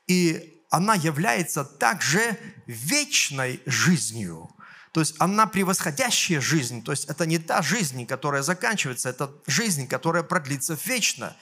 И 0.08 0.64
она 0.70 0.96
является 0.96 1.66
также 1.66 2.40
вечной 2.66 3.62
жизнью. 3.66 4.50
То 4.94 5.02
есть 5.02 5.16
она 5.20 5.46
превосходящая 5.46 6.40
жизнь. 6.40 6.82
То 6.82 6.92
есть 6.92 7.06
это 7.06 7.25
не 7.25 7.38
та 7.38 7.62
жизнь, 7.62 8.06
которая 8.06 8.44
заканчивается, 8.44 9.10
это 9.10 9.30
жизнь, 9.46 9.88
которая 9.88 10.24
продлится 10.24 10.78
вечно. 10.86 11.36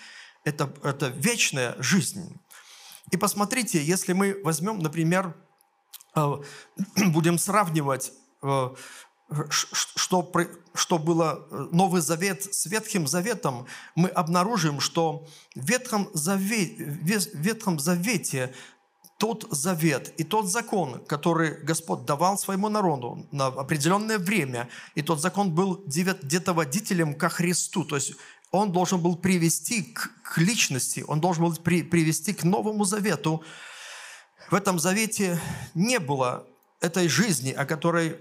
Это, 0.44 0.74
это 0.84 1.10
вечная 1.10 1.76
жизнь. 1.78 2.36
И 3.12 3.18
посмотрите, 3.18 3.84
если 3.84 4.14
мы 4.14 4.42
возьмем, 4.44 4.80
например, 4.80 5.36
будем 6.96 7.38
сравнивать, 7.38 8.12
э, 8.42 8.70
что, 9.50 10.32
что 10.74 10.98
было 11.00 11.48
э, 11.50 11.68
Новый 11.72 12.02
Завет 12.02 12.54
с 12.54 12.66
Ветхим 12.66 13.08
Заветом, 13.08 13.66
мы 13.96 14.10
обнаружим, 14.10 14.80
что 14.80 15.26
в 15.56 15.66
Ветхом 15.66 16.10
Завете, 16.14 16.86
в 16.86 17.36
Ветхом 17.36 17.80
Завете 17.80 18.54
тот 19.18 19.48
завет 19.52 20.14
и 20.18 20.24
тот 20.24 20.48
закон, 20.48 21.04
который 21.06 21.64
Господь 21.64 22.04
давал 22.04 22.38
своему 22.38 22.68
народу 22.68 23.26
на 23.32 23.48
определенное 23.48 24.18
время, 24.18 24.70
и 24.96 25.02
тот 25.02 25.22
закон 25.22 25.52
был 25.52 25.82
где-то 25.86 26.54
водителем 26.54 27.14
ко 27.14 27.30
Христу, 27.30 27.86
то 27.86 27.96
есть 27.96 28.16
он 28.52 28.72
должен 28.72 29.02
был 29.02 29.16
привести 29.16 29.84
к, 29.84 30.12
к 30.24 30.38
личности, 30.40 31.06
он 31.08 31.22
должен 31.22 31.46
был 31.46 31.56
при, 31.56 31.84
привести 31.84 32.34
к 32.34 32.44
Новому 32.44 32.84
Завету, 32.86 33.44
в 34.50 34.56
этом 34.56 34.80
завете 34.80 35.40
не 35.74 36.00
было 36.00 36.46
этой 36.82 37.08
жизни, 37.08 37.52
о 37.52 37.66
которой, 37.66 38.20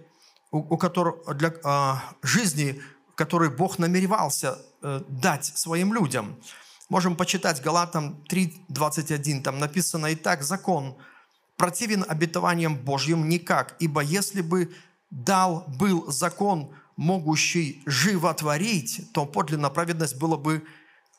у, 0.50 0.58
у 0.58 0.76
которой, 0.76 1.14
для 1.34 1.52
а, 1.64 2.02
жизни, 2.22 2.80
которой 3.14 3.50
Бог 3.50 3.78
намеревался 3.78 4.58
э, 4.82 5.02
дать 5.08 5.44
своим 5.44 5.92
людям. 5.92 6.36
Можем 6.88 7.16
почитать 7.16 7.62
Галатам 7.62 8.24
3.21, 8.28 9.42
там 9.42 9.58
написано 9.58 10.06
«И 10.06 10.14
так 10.14 10.42
закон 10.42 10.96
противен 11.56 12.04
обетованиям 12.08 12.76
Божьим 12.76 13.28
никак, 13.28 13.76
ибо 13.78 14.00
если 14.00 14.40
бы 14.40 14.72
дал 15.10 15.64
был 15.78 16.10
закон, 16.10 16.74
могущий 16.96 17.82
животворить, 17.86 19.12
то 19.12 19.26
подлинно 19.26 19.70
праведность 19.70 20.16
было 20.16 20.36
бы 20.36 20.64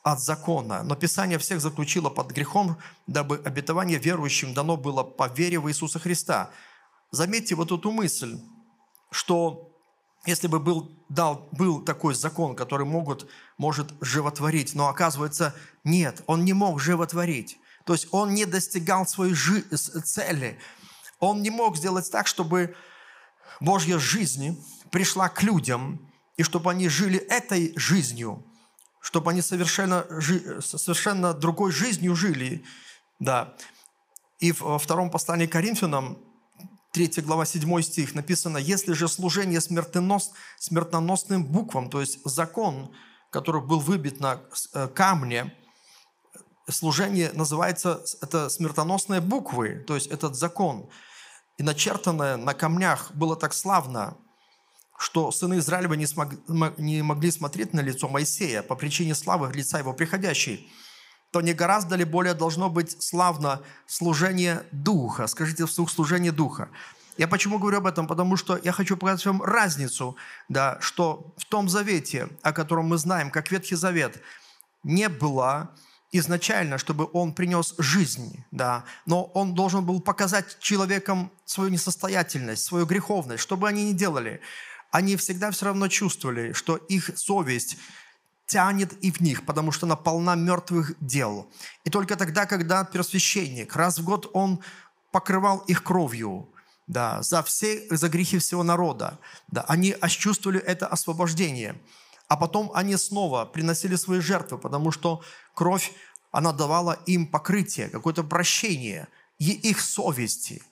от 0.04 0.20
закона. 0.20 0.82
Но 0.82 0.94
Писание 0.94 1.38
всех 1.38 1.60
заключило 1.60 2.10
под 2.10 2.30
грехом, 2.30 2.76
дабы 3.06 3.40
обетование 3.42 3.98
верующим 3.98 4.52
дано 4.52 4.76
было 4.76 5.02
по 5.02 5.28
вере 5.28 5.58
в 5.58 5.68
Иисуса 5.68 5.98
Христа. 5.98 6.50
Заметьте 7.10 7.54
вот 7.54 7.72
эту 7.72 7.90
мысль, 7.90 8.38
что 9.10 9.72
если 10.26 10.46
бы 10.46 10.60
был, 10.60 10.92
дал, 11.08 11.48
был 11.52 11.82
такой 11.82 12.14
закон, 12.14 12.54
который 12.54 12.86
могут, 12.86 13.30
может 13.56 13.94
животворить, 14.02 14.74
но 14.74 14.88
оказывается 14.88 15.54
нет, 15.84 16.22
он 16.26 16.44
не 16.44 16.52
мог 16.52 16.80
животворить. 16.80 17.58
То 17.86 17.94
есть 17.94 18.08
он 18.10 18.34
не 18.34 18.44
достигал 18.44 19.06
своей 19.06 19.32
жи- 19.32 19.62
цели. 19.62 20.58
Он 21.18 21.40
не 21.40 21.50
мог 21.50 21.78
сделать 21.78 22.10
так, 22.10 22.26
чтобы 22.26 22.76
Божья 23.60 23.98
жизнь 23.98 24.62
пришла 24.90 25.30
к 25.30 25.42
людям, 25.42 26.10
и 26.36 26.42
чтобы 26.42 26.70
они 26.70 26.90
жили 26.90 27.16
этой 27.16 27.72
жизнью– 27.76 28.44
чтобы 29.04 29.32
они 29.32 29.42
совершенно, 29.42 30.06
совершенно 30.60 31.34
другой 31.34 31.72
жизнью 31.72 32.16
жили. 32.16 32.64
Да. 33.18 33.54
И 34.38 34.50
во 34.52 34.78
втором 34.78 35.10
послании 35.10 35.46
к 35.46 35.52
Коринфянам, 35.52 36.18
3 36.92 37.20
глава 37.20 37.44
7 37.44 37.82
стих 37.82 38.14
написано, 38.14 38.56
«Если 38.56 38.94
же 38.94 39.06
служение 39.08 39.60
смертонос, 39.60 40.32
смертоносным 40.58 41.44
буквам, 41.44 41.90
то 41.90 42.00
есть 42.00 42.18
закон, 42.24 42.94
который 43.30 43.60
был 43.60 43.78
выбит 43.78 44.20
на 44.20 44.40
э, 44.72 44.88
камне, 44.88 45.54
служение 46.70 47.30
называется, 47.34 48.02
это 48.22 48.48
смертоносные 48.48 49.20
буквы, 49.20 49.84
то 49.86 49.96
есть 49.96 50.06
этот 50.06 50.34
закон, 50.34 50.88
и 51.58 51.62
начертанное 51.62 52.38
на 52.38 52.54
камнях 52.54 53.12
было 53.12 53.36
так 53.36 53.52
славно, 53.52 54.16
что 54.98 55.32
сыны 55.32 55.58
Израилева 55.58 55.94
не, 55.94 56.06
смог, 56.06 56.28
не 56.78 57.02
могли 57.02 57.30
смотреть 57.30 57.72
на 57.72 57.80
лицо 57.80 58.08
Моисея 58.08 58.62
по 58.62 58.76
причине 58.76 59.14
славы 59.14 59.52
лица 59.52 59.78
его 59.78 59.92
приходящей, 59.92 60.70
то 61.30 61.40
не 61.40 61.52
гораздо 61.52 61.96
ли 61.96 62.04
более 62.04 62.34
должно 62.34 62.70
быть 62.70 63.02
славно 63.02 63.60
служение 63.86 64.64
Духа? 64.70 65.26
Скажите 65.26 65.66
вслух 65.66 65.90
служение 65.90 66.30
Духа. 66.30 66.68
Я 67.16 67.28
почему 67.28 67.58
говорю 67.58 67.78
об 67.78 67.86
этом? 67.86 68.06
Потому 68.06 68.36
что 68.36 68.56
я 68.62 68.72
хочу 68.72 68.96
показать 68.96 69.26
вам 69.26 69.42
разницу, 69.42 70.16
да, 70.48 70.78
что 70.80 71.34
в 71.36 71.44
том 71.44 71.68
завете, 71.68 72.28
о 72.42 72.52
котором 72.52 72.86
мы 72.86 72.98
знаем, 72.98 73.30
как 73.30 73.50
Ветхий 73.50 73.76
Завет, 73.76 74.20
не 74.84 75.08
было 75.08 75.70
изначально, 76.12 76.78
чтобы 76.78 77.08
он 77.12 77.32
принес 77.32 77.74
жизнь, 77.78 78.44
да, 78.52 78.84
но 79.06 79.24
он 79.24 79.54
должен 79.54 79.84
был 79.84 80.00
показать 80.00 80.58
человекам 80.60 81.32
свою 81.44 81.70
несостоятельность, 81.70 82.64
свою 82.64 82.86
греховность, 82.86 83.42
что 83.42 83.56
бы 83.56 83.68
они 83.68 83.84
ни 83.84 83.92
делали– 83.92 84.40
они 84.94 85.16
всегда 85.16 85.50
все 85.50 85.66
равно 85.66 85.88
чувствовали, 85.88 86.52
что 86.52 86.76
их 86.76 87.18
совесть 87.18 87.78
тянет 88.46 88.92
и 89.02 89.10
в 89.10 89.20
них, 89.20 89.44
потому 89.44 89.72
что 89.72 89.86
она 89.86 89.96
полна 89.96 90.36
мертвых 90.36 90.92
дел. 91.00 91.50
И 91.82 91.90
только 91.90 92.14
тогда, 92.14 92.46
когда 92.46 92.84
первосвященник, 92.84 93.74
раз 93.74 93.98
в 93.98 94.04
год 94.04 94.30
он 94.32 94.60
покрывал 95.10 95.58
их 95.66 95.82
кровью, 95.82 96.48
да, 96.86 97.22
за 97.22 97.42
все, 97.42 97.88
за 97.90 98.08
грехи 98.08 98.38
всего 98.38 98.62
народа, 98.62 99.18
да, 99.48 99.62
они 99.62 99.96
чувствовали 100.10 100.60
это 100.60 100.86
освобождение. 100.86 101.74
А 102.28 102.36
потом 102.36 102.70
они 102.72 102.96
снова 102.96 103.46
приносили 103.46 103.96
свои 103.96 104.20
жертвы, 104.20 104.58
потому 104.58 104.92
что 104.92 105.24
кровь, 105.54 105.92
она 106.30 106.52
давала 106.52 107.00
им 107.06 107.26
покрытие, 107.26 107.88
какое-то 107.88 108.22
прощение 108.22 109.08
и 109.40 109.50
их 109.50 109.80
совести. 109.80 110.62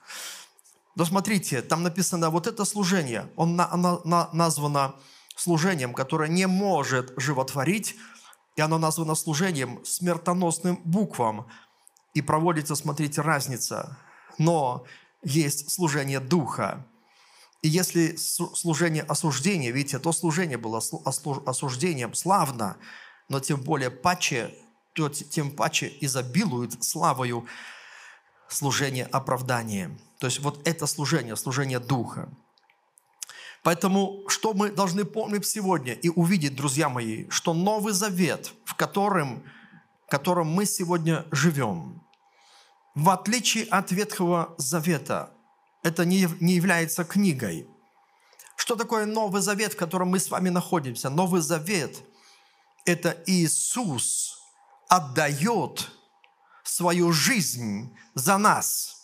Но 0.94 1.04
смотрите, 1.04 1.62
там 1.62 1.82
написано, 1.82 2.30
вот 2.30 2.46
это 2.46 2.64
служение, 2.64 3.30
он, 3.36 3.58
оно 3.60 4.02
названо 4.32 4.94
служением, 5.36 5.94
которое 5.94 6.28
не 6.28 6.46
может 6.46 7.14
животворить, 7.16 7.96
и 8.56 8.60
оно 8.60 8.78
названо 8.78 9.14
служением 9.14 9.82
смертоносным 9.84 10.80
буквам. 10.84 11.46
И 12.14 12.20
проводится, 12.20 12.74
смотрите, 12.74 13.22
разница. 13.22 13.96
Но 14.36 14.84
есть 15.22 15.70
служение 15.70 16.20
Духа. 16.20 16.86
И 17.62 17.68
если 17.68 18.16
служение 18.16 19.02
осуждения, 19.04 19.70
видите, 19.70 19.98
то 19.98 20.12
служение 20.12 20.58
было 20.58 20.82
осуждением 21.46 22.12
славно, 22.12 22.76
но 23.28 23.40
тем 23.40 23.60
более 23.60 23.90
паче, 23.90 24.54
то 24.94 25.08
тем 25.08 25.50
паче 25.52 25.96
изобилует 26.00 26.82
славою 26.84 27.46
служение 28.48 29.06
оправдания. 29.06 29.96
То 30.22 30.26
есть 30.26 30.38
вот 30.38 30.60
это 30.68 30.86
служение, 30.86 31.34
служение 31.34 31.80
Духа. 31.80 32.28
Поэтому 33.64 34.22
что 34.28 34.54
мы 34.54 34.70
должны 34.70 35.04
помнить 35.04 35.44
сегодня 35.44 35.94
и 35.94 36.10
увидеть, 36.10 36.54
друзья 36.54 36.88
мои, 36.88 37.28
что 37.28 37.52
Новый 37.52 37.92
Завет, 37.92 38.52
в 38.64 38.76
котором, 38.76 39.42
в 40.06 40.10
котором 40.12 40.46
мы 40.46 40.64
сегодня 40.64 41.26
живем, 41.32 42.06
в 42.94 43.10
отличие 43.10 43.64
от 43.64 43.90
Ветхого 43.90 44.54
Завета, 44.58 45.32
это 45.82 46.04
не, 46.04 46.28
не 46.38 46.54
является 46.54 47.02
книгой. 47.02 47.66
Что 48.54 48.76
такое 48.76 49.06
Новый 49.06 49.42
Завет, 49.42 49.72
в 49.72 49.76
котором 49.76 50.10
мы 50.10 50.20
с 50.20 50.30
вами 50.30 50.50
находимся? 50.50 51.10
Новый 51.10 51.40
Завет– 51.40 52.00
это 52.84 53.20
Иисус 53.26 54.38
отдает 54.88 55.90
свою 56.62 57.10
жизнь 57.10 57.92
за 58.14 58.38
нас. 58.38 59.01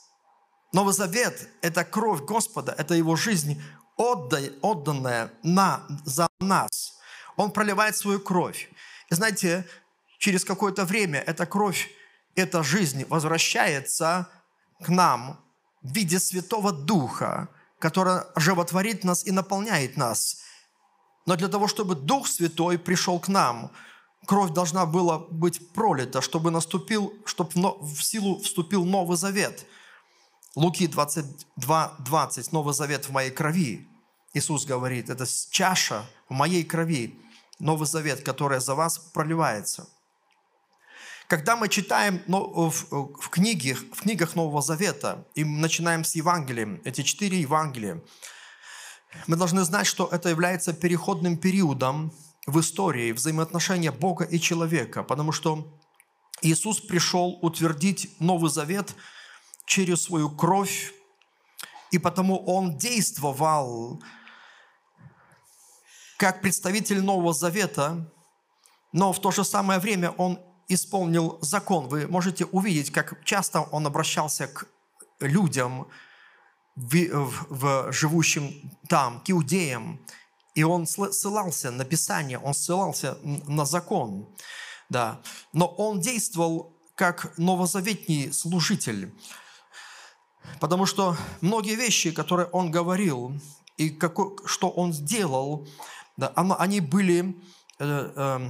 Новый 0.73 0.93
Завет– 0.93 1.49
это 1.63 1.85
кровь 1.85 2.23
Господа, 2.23 2.75
это 2.77 2.95
Его 2.95 3.17
жизнь, 3.17 3.63
отданная 3.97 5.33
на, 5.43 5.87
за 6.05 6.29
нас. 6.41 6.99
Он 7.37 7.51
проливает 7.51 7.97
свою 7.97 8.21
кровь. 8.21 8.71
И 9.11 9.15
знаете, 9.15 9.67
через 10.19 10.45
какое-то 10.45 10.85
время 10.85 11.21
эта 11.21 11.47
кровь, 11.47 11.91
эта 12.35 12.63
жизнь 12.63 13.05
возвращается 13.09 14.29
к 14.83 14.89
нам 14.89 15.41
в 15.83 15.93
виде 15.93 16.19
Святого 16.19 16.73
Духа, 16.73 17.49
который 17.79 18.23
животворит 18.37 19.05
нас 19.05 19.25
и 19.25 19.31
наполняет 19.31 19.97
нас. 19.97 20.43
Но 21.27 21.37
для 21.37 21.49
того, 21.49 21.69
чтобы 21.69 21.95
Дух 21.95 22.27
Святой 22.27 22.79
пришел 22.79 23.19
к 23.21 23.29
нам, 23.29 23.73
кровь 24.27 24.53
должна 24.53 24.87
была 24.87 25.19
быть 25.19 25.73
пролита, 25.73 26.21
чтобы 26.21 26.51
наступил, 26.51 27.15
чтобы 27.25 27.51
в 27.81 28.03
силу 28.03 28.41
вступил 28.41 28.85
Новый 28.85 29.17
Завет. 29.17 29.67
Луки 30.55 30.87
22, 30.87 31.97
20, 31.99 32.53
Новый 32.53 32.75
Завет 32.75 33.09
в 33.09 33.13
моей 33.13 33.31
крови. 33.31 33.89
Иисус 34.35 34.67
говорит, 34.67 35.11
это 35.11 35.27
чаша 35.51 36.05
в 36.29 36.35
моей 36.35 36.65
крови, 36.65 37.19
Новый 37.59 37.87
Завет, 37.87 38.23
которая 38.23 38.61
за 38.61 38.75
вас 38.75 38.99
проливается– 38.99 39.89
когда 41.29 41.57
мы 41.57 41.69
читаем 41.69 42.23
в, 42.27 42.71
в, 42.71 43.29
книгах, 43.29 43.79
в 43.93 44.01
книгах 44.01 44.35
Нового 44.35 44.63
Завета, 44.63 45.27
и 45.35 45.45
начинаем 45.45 46.03
с 46.03 46.15
Евангелия, 46.15 46.81
эти 46.85 47.03
четыре 47.03 47.41
Евангелия, 47.41 48.03
мы 49.27 49.37
должны 49.37 49.63
знать, 49.63 49.87
что 49.87 50.09
это 50.11 50.31
является 50.31 50.73
переходным 50.73 51.37
периодом 51.37 52.13
в 52.47 52.59
истории 52.61 53.13
взаимоотношения 53.13 53.93
Бога 53.93 54.25
и 54.25 54.41
человека, 54.41 55.03
потому 55.03 55.33
что 55.33 55.79
Иисус 56.41 56.81
пришел 56.81 57.39
утвердить 57.43 58.17
Новый 58.21 58.51
Завет 58.51 58.95
через 59.69 60.03
свою 60.03 60.31
кровь, 60.31 60.93
и 61.93 61.99
потому 61.99 62.45
Он 62.47 62.77
действовал 62.77 64.03
как 66.17 66.41
представитель 66.41 67.01
Нового 67.01 67.33
Завета, 67.33 68.11
но 68.93 69.13
в 69.13 69.21
то 69.21 69.31
же 69.31 69.45
самое 69.45 69.79
время 69.79 70.11
Он 70.11 70.41
исполнил 70.69 71.39
закон. 71.43 71.87
Вы 71.89 72.09
можете 72.09 72.47
увидеть, 72.47 72.91
как 72.91 73.25
часто 73.25 73.61
он 73.61 73.87
обращался 73.87 74.49
к 74.49 74.67
людям, 75.21 75.87
в, 76.77 77.09
в, 77.09 77.47
в 77.49 77.93
живущим 77.93 78.73
там, 78.89 79.21
к 79.21 79.31
иудеям, 79.31 80.01
и 80.55 80.63
он 80.63 80.87
ссылался 80.87 81.71
на 81.71 81.85
Писание, 81.85 82.39
он 82.39 82.55
ссылался 82.55 83.19
на 83.23 83.65
закон. 83.65 84.29
Да. 84.89 85.21
Но 85.53 85.67
он 85.67 86.01
действовал 86.01 86.73
как 86.95 87.37
новозаветний 87.39 88.33
служитель, 88.33 89.13
потому 90.61 90.87
что 90.87 91.17
многие 91.41 91.75
вещи, 91.75 92.11
которые 92.11 92.49
он 92.49 92.71
говорил, 92.71 93.41
и 93.77 93.91
какой, 93.91 94.37
что 94.47 94.71
он 94.71 94.93
сделал, 94.93 95.67
да, 96.17 96.33
они 96.35 96.81
были 96.81 97.37
э, 97.79 98.13
э, 98.17 98.49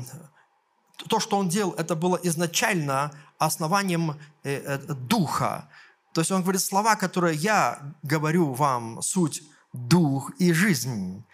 то, 1.09 1.21
что 1.21 1.39
он 1.39 1.49
делал, 1.49 1.73
это 1.73 1.95
было 1.95 2.19
изначально 2.23 3.13
основанием 3.39 4.19
э, 4.43 4.55
э, 4.55 4.79
духа. 4.95 5.69
То 6.13 6.21
есть 6.21 6.33
он 6.33 6.43
говорит, 6.43 6.63
слова, 6.63 6.97
которые 6.97 7.37
я 7.37 7.95
говорю 8.03 8.53
вам, 8.55 9.03
суть 9.03 9.43
дух 9.73 10.33
и 10.39 10.53
жизнь. 10.53 11.25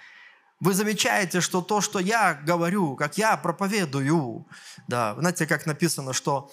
Вы 0.60 0.74
замечаете, 0.74 1.40
что 1.40 1.62
то, 1.62 1.80
что 1.80 1.98
я 1.98 2.34
говорю, 2.34 2.96
как 2.96 3.18
я 3.18 3.36
проповедую, 3.36 4.46
да, 4.88 5.14
знаете, 5.18 5.46
как 5.46 5.66
написано, 5.66 6.12
что 6.12 6.50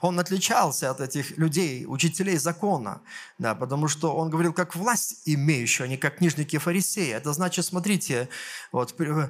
он 0.00 0.18
отличался 0.18 0.90
от 0.90 1.00
этих 1.00 1.36
людей, 1.36 1.84
учителей 1.86 2.38
закона, 2.38 3.02
да, 3.38 3.54
потому 3.54 3.88
что 3.88 4.14
он 4.14 4.30
говорил 4.30 4.52
как 4.52 4.74
власть 4.74 5.22
имеющий, 5.26 5.84
а 5.84 5.86
не 5.88 5.96
как 5.98 6.16
книжники 6.16 6.56
фарисеи. 6.58 7.10
Это 7.10 7.32
значит, 7.32 7.66
смотрите, 7.66 8.28
вот, 8.72 8.94
э, 8.98 9.28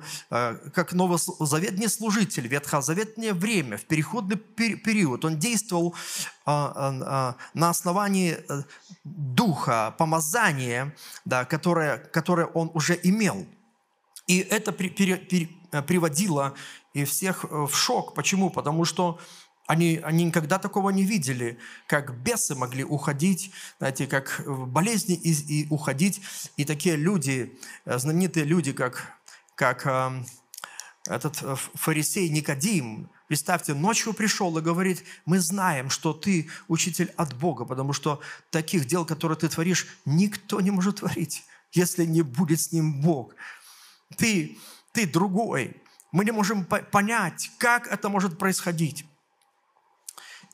как 0.72 0.92
новозаветный 0.92 1.88
служитель, 1.88 2.46
ветхозаветное 2.46 3.34
время, 3.34 3.78
в 3.78 3.84
переходный 3.84 4.36
период, 4.36 5.24
он 5.24 5.38
действовал 5.38 5.94
а, 6.44 6.72
а, 6.74 7.00
а, 7.04 7.36
на 7.54 7.70
основании 7.70 8.38
э, 8.48 8.62
духа, 9.04 9.94
помазания, 9.98 10.94
да, 11.24 11.44
которое, 11.44 11.98
которое 11.98 12.46
он 12.46 12.70
уже 12.74 12.98
имел. 13.02 13.46
И 14.28 14.38
это 14.38 14.70
э, 14.70 15.82
приводило 15.82 16.54
и 16.94 17.04
всех 17.04 17.44
в 17.44 17.70
шок. 17.74 18.14
Почему? 18.14 18.50
Потому 18.50 18.84
что 18.84 19.18
они, 19.68 20.00
они 20.02 20.24
никогда 20.24 20.58
такого 20.58 20.88
не 20.90 21.04
видели, 21.04 21.58
как 21.86 22.18
бесы 22.22 22.54
могли 22.54 22.84
уходить, 22.84 23.52
знаете, 23.78 24.06
как 24.06 24.42
болезни 24.46 25.14
и, 25.14 25.32
и 25.32 25.68
уходить. 25.68 26.22
И 26.56 26.64
такие 26.64 26.96
люди, 26.96 27.56
э, 27.84 27.98
знаменитые 27.98 28.44
люди, 28.46 28.72
как, 28.72 29.12
как 29.54 29.86
э, 29.86 30.24
этот 31.06 31.42
э, 31.42 31.54
фарисей 31.74 32.30
Никодим, 32.30 33.10
представьте, 33.28 33.74
ночью 33.74 34.14
пришел 34.14 34.56
и 34.56 34.62
говорит, 34.62 35.04
мы 35.26 35.38
знаем, 35.38 35.90
что 35.90 36.14
ты 36.14 36.48
учитель 36.68 37.12
от 37.18 37.34
Бога, 37.34 37.66
потому 37.66 37.92
что 37.92 38.22
таких 38.50 38.86
дел, 38.86 39.04
которые 39.04 39.36
ты 39.36 39.50
творишь, 39.50 39.86
никто 40.06 40.62
не 40.62 40.70
может 40.70 41.00
творить, 41.00 41.44
если 41.72 42.06
не 42.06 42.22
будет 42.22 42.58
с 42.58 42.72
ним 42.72 43.02
Бог. 43.02 43.34
Ты, 44.16 44.56
ты 44.92 45.06
другой. 45.06 45.76
Мы 46.10 46.24
не 46.24 46.30
можем 46.30 46.64
понять, 46.64 47.50
как 47.58 47.86
это 47.86 48.08
может 48.08 48.38
происходить. 48.38 49.04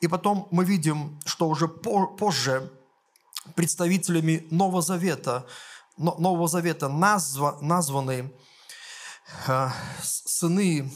И 0.01 0.07
потом 0.07 0.47
мы 0.51 0.65
видим, 0.65 1.19
что 1.25 1.47
уже 1.47 1.67
позже 1.67 2.71
представителями 3.55 4.45
Нового 4.51 4.81
Завета, 4.81 5.45
Нового 5.97 6.47
Завета 6.47 6.89
назва, 6.89 7.57
названы 7.61 8.33
э, 9.47 9.69
сыны, 10.01 10.91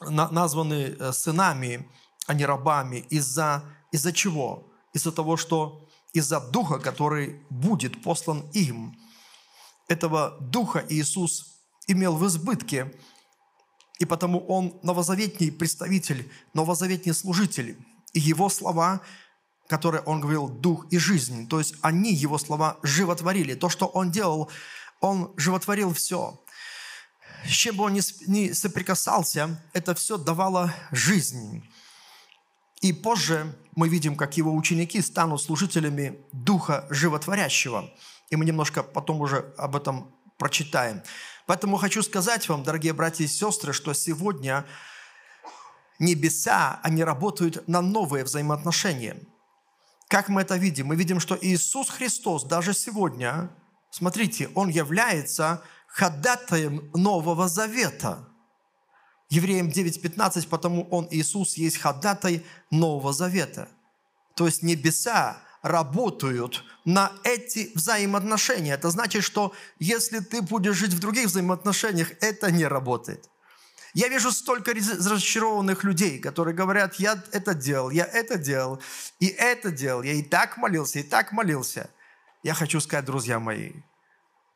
названы 0.00 0.96
э, 0.98 1.12
сынами, 1.12 1.88
а 2.26 2.34
не 2.34 2.44
рабами. 2.44 3.06
Из-за 3.10 3.64
из 3.92 4.12
чего? 4.12 4.72
Из-за 4.92 5.12
того, 5.12 5.36
что 5.36 5.86
из-за 6.12 6.40
Духа, 6.40 6.78
который 6.78 7.40
будет 7.50 8.02
послан 8.02 8.50
им. 8.52 8.96
Этого 9.86 10.36
Духа 10.40 10.84
Иисус 10.88 11.46
имел 11.86 12.16
в 12.16 12.26
избытке, 12.26 12.92
и 14.00 14.04
потому 14.04 14.44
Он 14.46 14.78
новозаветний 14.82 15.52
представитель, 15.52 16.30
новозаветний 16.54 17.14
служитель– 17.14 17.78
и 18.12 18.20
его 18.20 18.48
слова, 18.48 19.00
которые 19.68 20.02
он 20.02 20.20
говорил, 20.20 20.48
дух 20.48 20.86
и 20.90 20.98
жизнь, 20.98 21.48
то 21.48 21.58
есть 21.58 21.74
они, 21.80 22.12
его 22.12 22.38
слова, 22.38 22.78
животворили. 22.82 23.54
То, 23.54 23.68
что 23.68 23.86
он 23.86 24.10
делал, 24.10 24.50
он 25.00 25.32
животворил 25.36 25.94
все. 25.94 26.40
С 27.44 27.52
чем 27.52 27.76
бы 27.76 27.84
он 27.84 27.94
ни 27.94 28.52
соприкасался, 28.52 29.62
это 29.72 29.94
все 29.94 30.18
давало 30.18 30.74
жизнь. 30.90 31.62
И 32.80 32.92
позже 32.92 33.54
мы 33.76 33.88
видим, 33.88 34.16
как 34.16 34.36
его 34.36 34.54
ученики 34.54 35.00
станут 35.02 35.42
служителями 35.42 36.18
Духа 36.32 36.86
Животворящего. 36.90 37.90
И 38.30 38.36
мы 38.36 38.44
немножко 38.44 38.82
потом 38.82 39.20
уже 39.20 39.54
об 39.58 39.76
этом 39.76 40.14
прочитаем. 40.38 41.02
Поэтому 41.46 41.76
хочу 41.76 42.02
сказать 42.02 42.48
вам, 42.48 42.62
дорогие 42.62 42.92
братья 42.92 43.24
и 43.24 43.28
сестры, 43.28 43.72
что 43.72 43.92
сегодня 43.92 44.64
небеса, 46.00 46.80
они 46.82 47.04
работают 47.04 47.68
на 47.68 47.80
новые 47.80 48.24
взаимоотношения. 48.24 49.16
Как 50.08 50.28
мы 50.28 50.40
это 50.40 50.56
видим? 50.56 50.88
Мы 50.88 50.96
видим, 50.96 51.20
что 51.20 51.38
Иисус 51.40 51.88
Христос 51.88 52.44
даже 52.44 52.74
сегодня, 52.74 53.50
смотрите, 53.90 54.50
Он 54.56 54.68
является 54.68 55.62
ходатаем 55.86 56.90
Нового 56.94 57.48
Завета. 57.48 58.28
Евреям 59.28 59.68
9.15, 59.68 60.48
потому 60.48 60.88
Он, 60.90 61.06
Иисус, 61.10 61.56
есть 61.56 61.76
ходатай 61.78 62.44
Нового 62.72 63.12
Завета. 63.12 63.68
То 64.34 64.46
есть 64.46 64.62
небеса 64.62 65.36
работают 65.62 66.64
на 66.84 67.12
эти 67.22 67.70
взаимоотношения. 67.74 68.74
Это 68.74 68.90
значит, 68.90 69.22
что 69.22 69.52
если 69.78 70.20
ты 70.20 70.42
будешь 70.42 70.76
жить 70.76 70.94
в 70.94 70.98
других 70.98 71.26
взаимоотношениях, 71.26 72.12
это 72.20 72.50
не 72.50 72.66
работает. 72.66 73.28
Я 73.94 74.08
вижу 74.08 74.30
столько 74.30 74.72
разочарованных 74.72 75.84
людей, 75.84 76.18
которые 76.18 76.54
говорят, 76.54 76.94
я 76.96 77.22
это 77.32 77.54
делал, 77.54 77.90
я 77.90 78.04
это 78.04 78.38
делал, 78.38 78.80
и 79.18 79.26
это 79.26 79.70
делал, 79.70 80.02
я 80.02 80.12
и 80.12 80.22
так 80.22 80.56
молился, 80.56 81.00
и 81.00 81.02
так 81.02 81.32
молился. 81.32 81.90
Я 82.42 82.54
хочу 82.54 82.80
сказать, 82.80 83.04
друзья 83.04 83.40
мои, 83.40 83.72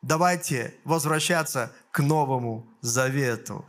давайте 0.01 0.75
возвращаться 0.85 1.71
к 1.91 1.99
Новому 1.99 2.65
Завету. 2.81 3.65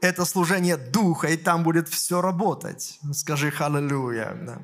Это 0.00 0.24
служение 0.24 0.76
Духа, 0.76 1.28
и 1.28 1.36
там 1.36 1.64
будет 1.64 1.88
все 1.88 2.20
работать. 2.20 3.00
Скажи 3.12 3.50
«Халлелуя». 3.50 4.60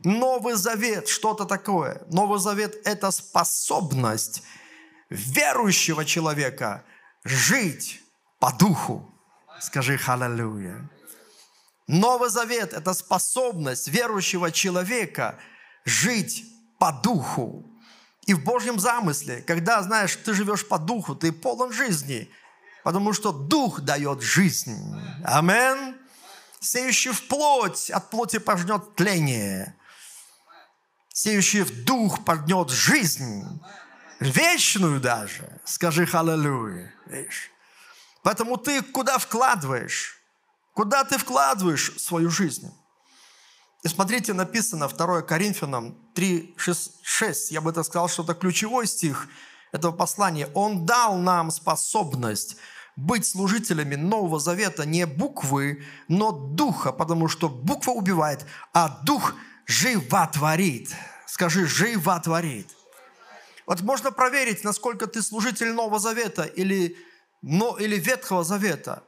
Новый 0.00 0.54
Завет, 0.54 1.08
что-то 1.08 1.44
такое. 1.44 2.02
Новый 2.10 2.38
Завет– 2.38 2.80
это 2.84 3.10
способность 3.10 4.42
верующего 5.10 6.04
человека 6.04 6.84
жить 7.24 8.00
по 8.38 8.52
духу. 8.52 9.14
Скажи 9.60 9.98
«Халлелуя». 9.98 10.88
Новый 11.86 12.28
Завет– 12.28 12.72
это 12.74 12.92
способность 12.92 13.88
верующего 13.88 14.52
человека 14.52 15.38
жить 15.84 16.44
по 16.78 16.92
духу. 16.92 17.64
И 18.26 18.34
в 18.34 18.44
Божьем 18.44 18.78
замысле, 18.78 19.40
когда, 19.40 19.82
знаешь, 19.82 20.14
ты 20.16 20.34
живешь 20.34 20.68
по 20.68 20.78
духу, 20.78 21.16
ты 21.16 21.32
полон 21.32 21.72
жизни, 21.72 22.30
потому 22.84 23.14
что 23.14 23.32
дух 23.32 23.80
дает 23.80 24.20
жизнь. 24.20 24.76
Амин. 25.24 25.96
Сеющий 26.60 27.12
в 27.12 27.26
плоть, 27.28 27.90
от 27.90 28.10
плоти 28.10 28.38
пожнет 28.38 28.94
тление. 28.96 29.74
Сеющий 31.08 31.62
в 31.62 31.84
дух 31.84 32.24
пожнет 32.24 32.68
жизнь, 32.68 33.44
вечную 34.20 35.00
даже. 35.00 35.60
Скажи 35.64 36.04
«Халлелуя». 36.04 36.92
Видишь? 37.06 37.50
Поэтому 38.28 38.58
ты 38.58 38.82
куда 38.82 39.16
вкладываешь? 39.16 40.18
Куда 40.74 41.02
ты 41.02 41.16
вкладываешь 41.16 41.94
свою 41.96 42.28
жизнь? 42.28 42.70
И 43.82 43.88
смотрите, 43.88 44.34
написано 44.34 44.86
2 44.86 45.22
Коринфянам 45.22 45.96
3, 46.14 46.54
6, 46.58 46.90
6. 47.02 47.50
Я 47.52 47.62
бы 47.62 47.70
это 47.70 47.82
сказал, 47.82 48.06
что 48.10 48.24
это 48.24 48.34
ключевой 48.34 48.86
стих 48.86 49.28
этого 49.72 49.92
послания. 49.92 50.50
Он 50.52 50.84
дал 50.84 51.16
нам 51.16 51.50
способность 51.50 52.58
быть 52.96 53.24
служителями 53.24 53.94
Нового 53.94 54.38
Завета 54.38 54.84
не 54.84 55.06
буквы, 55.06 55.82
но 56.08 56.30
духа, 56.30 56.92
потому 56.92 57.28
что 57.28 57.48
буква 57.48 57.92
убивает, 57.92 58.44
а 58.74 59.00
дух 59.04 59.32
животворит. 59.64 60.94
Скажи, 61.26 61.66
животворит. 61.66 62.76
Вот 63.64 63.80
можно 63.80 64.12
проверить, 64.12 64.64
насколько 64.64 65.06
ты 65.06 65.22
служитель 65.22 65.72
Нового 65.72 65.98
Завета 65.98 66.42
или 66.42 66.94
но, 67.42 67.76
или 67.78 67.96
Ветхого 67.96 68.44
Завета, 68.44 69.04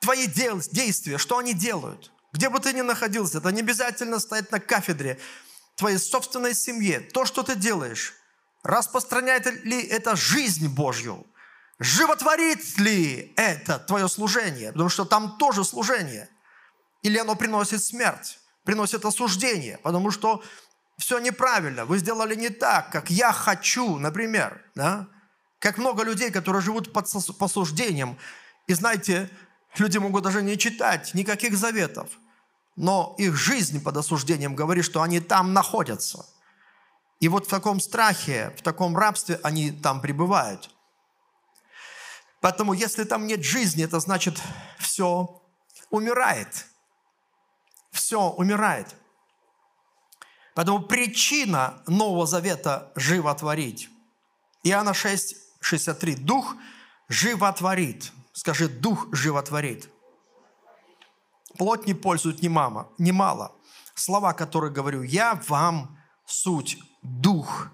твои 0.00 0.26
дел, 0.26 0.60
действия, 0.72 1.18
что 1.18 1.38
они 1.38 1.54
делают, 1.54 2.12
где 2.32 2.48
бы 2.48 2.60
ты 2.60 2.72
ни 2.72 2.80
находился, 2.80 3.38
это 3.38 3.50
не 3.50 3.60
обязательно 3.60 4.18
стоять 4.18 4.50
на 4.52 4.60
кафедре, 4.60 5.18
твоей 5.76 5.98
собственной 5.98 6.54
семье, 6.54 7.00
то, 7.00 7.24
что 7.24 7.42
ты 7.42 7.54
делаешь, 7.54 8.14
распространяет 8.62 9.46
ли 9.64 9.80
это 9.82 10.16
жизнь 10.16 10.68
Божью, 10.68 11.26
животворит 11.78 12.78
ли 12.78 13.32
это 13.36 13.78
твое 13.78 14.08
служение, 14.08 14.72
потому 14.72 14.88
что 14.88 15.04
там 15.04 15.36
тоже 15.38 15.64
служение, 15.64 16.28
или 17.02 17.18
оно 17.18 17.36
приносит 17.36 17.82
смерть, 17.82 18.38
приносит 18.64 19.04
осуждение, 19.04 19.78
потому 19.82 20.10
что 20.10 20.42
все 20.98 21.18
неправильно, 21.18 21.84
вы 21.84 21.98
сделали 21.98 22.34
не 22.34 22.48
так, 22.48 22.90
как 22.90 23.10
я 23.10 23.32
хочу, 23.32 23.98
например, 23.98 24.64
да? 24.74 25.08
Как 25.58 25.78
много 25.78 26.02
людей, 26.02 26.30
которые 26.30 26.62
живут 26.62 26.92
под 26.92 27.08
посуждением. 27.38 28.18
И 28.66 28.74
знаете, 28.74 29.30
люди 29.76 29.98
могут 29.98 30.24
даже 30.24 30.42
не 30.42 30.58
читать 30.58 31.14
никаких 31.14 31.56
заветов. 31.56 32.10
Но 32.76 33.14
их 33.18 33.36
жизнь 33.36 33.82
под 33.82 33.96
осуждением 33.96 34.54
говорит, 34.54 34.84
что 34.84 35.00
они 35.02 35.20
там 35.20 35.54
находятся. 35.54 36.26
И 37.20 37.28
вот 37.28 37.46
в 37.46 37.48
таком 37.48 37.80
страхе, 37.80 38.54
в 38.58 38.62
таком 38.62 38.96
рабстве 38.96 39.40
они 39.42 39.70
там 39.70 40.02
пребывают. 40.02 40.70
Поэтому 42.40 42.74
если 42.74 43.04
там 43.04 43.26
нет 43.26 43.42
жизни, 43.42 43.84
это 43.84 43.98
значит 43.98 44.40
все 44.78 45.42
умирает. 45.90 46.66
Все 47.90 48.28
умирает. 48.28 48.94
Поэтому 50.54 50.80
причина 50.80 51.82
Нового 51.86 52.26
Завета– 52.26 52.92
животворить. 52.94 53.88
Иоанна 54.62 54.94
6, 54.94 55.36
63. 55.66 56.14
Дух 56.16 56.56
животворит. 57.08 58.12
Скажи, 58.32 58.68
дух 58.68 59.08
животворит. 59.12 59.90
Плоть 61.58 61.86
не 61.86 61.94
пользует 61.94 62.42
ни 62.42 62.48
мама, 62.48 62.88
ни 62.98 63.10
мало. 63.10 63.52
Слова, 63.94 64.32
которые 64.32 64.72
говорю, 64.72 65.02
я 65.02 65.40
вам 65.48 65.98
суть, 66.24 66.78
дух 67.02 67.70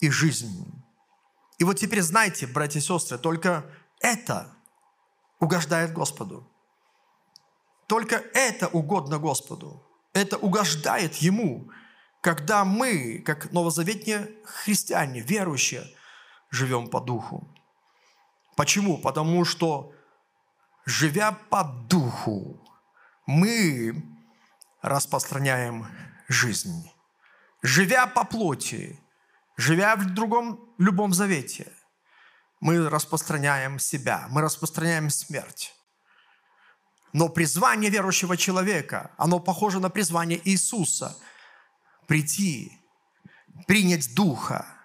и 0.00 0.10
жизнь. 0.10 0.66
И 1.58 1.64
вот 1.64 1.74
теперь 1.74 2.02
знайте, 2.02 2.46
братья 2.46 2.80
и 2.80 2.82
сестры, 2.82 3.18
только 3.18 3.64
это 4.00 4.52
угождает 5.38 5.92
Господу. 5.92 6.50
Только 7.86 8.16
это 8.34 8.68
угодно 8.68 9.18
Господу. 9.18 9.82
Это 10.12 10.36
угождает 10.38 11.14
Ему, 11.16 11.70
когда 12.22 12.64
мы, 12.64 13.22
как 13.24 13.52
новозаветные 13.52 14.32
христиане, 14.44 15.20
верующие, 15.20 15.86
живем 16.50 16.88
по 16.88 17.00
духу. 17.00 17.46
Почему? 18.56 18.98
Потому 18.98 19.44
что, 19.44 19.92
живя 20.86 21.32
по 21.32 21.64
духу, 21.64 22.60
мы 23.26 24.02
распространяем 24.82 25.86
жизнь. 26.28 26.90
Живя 27.62 28.06
по 28.06 28.24
плоти, 28.24 29.00
живя 29.56 29.96
в 29.96 30.14
другом, 30.14 30.74
любом 30.78 31.12
завете, 31.12 31.72
мы 32.60 32.88
распространяем 32.88 33.78
себя, 33.78 34.26
мы 34.30 34.40
распространяем 34.40 35.10
смерть. 35.10 35.74
Но 37.12 37.28
призвание 37.28 37.90
верующего 37.90 38.36
человека, 38.36 39.10
оно 39.18 39.40
похоже 39.40 39.80
на 39.80 39.90
призвание 39.90 40.40
Иисуса– 40.48 41.16
прийти, 42.06 42.72
принять 43.66 44.14
Духа– 44.14 44.72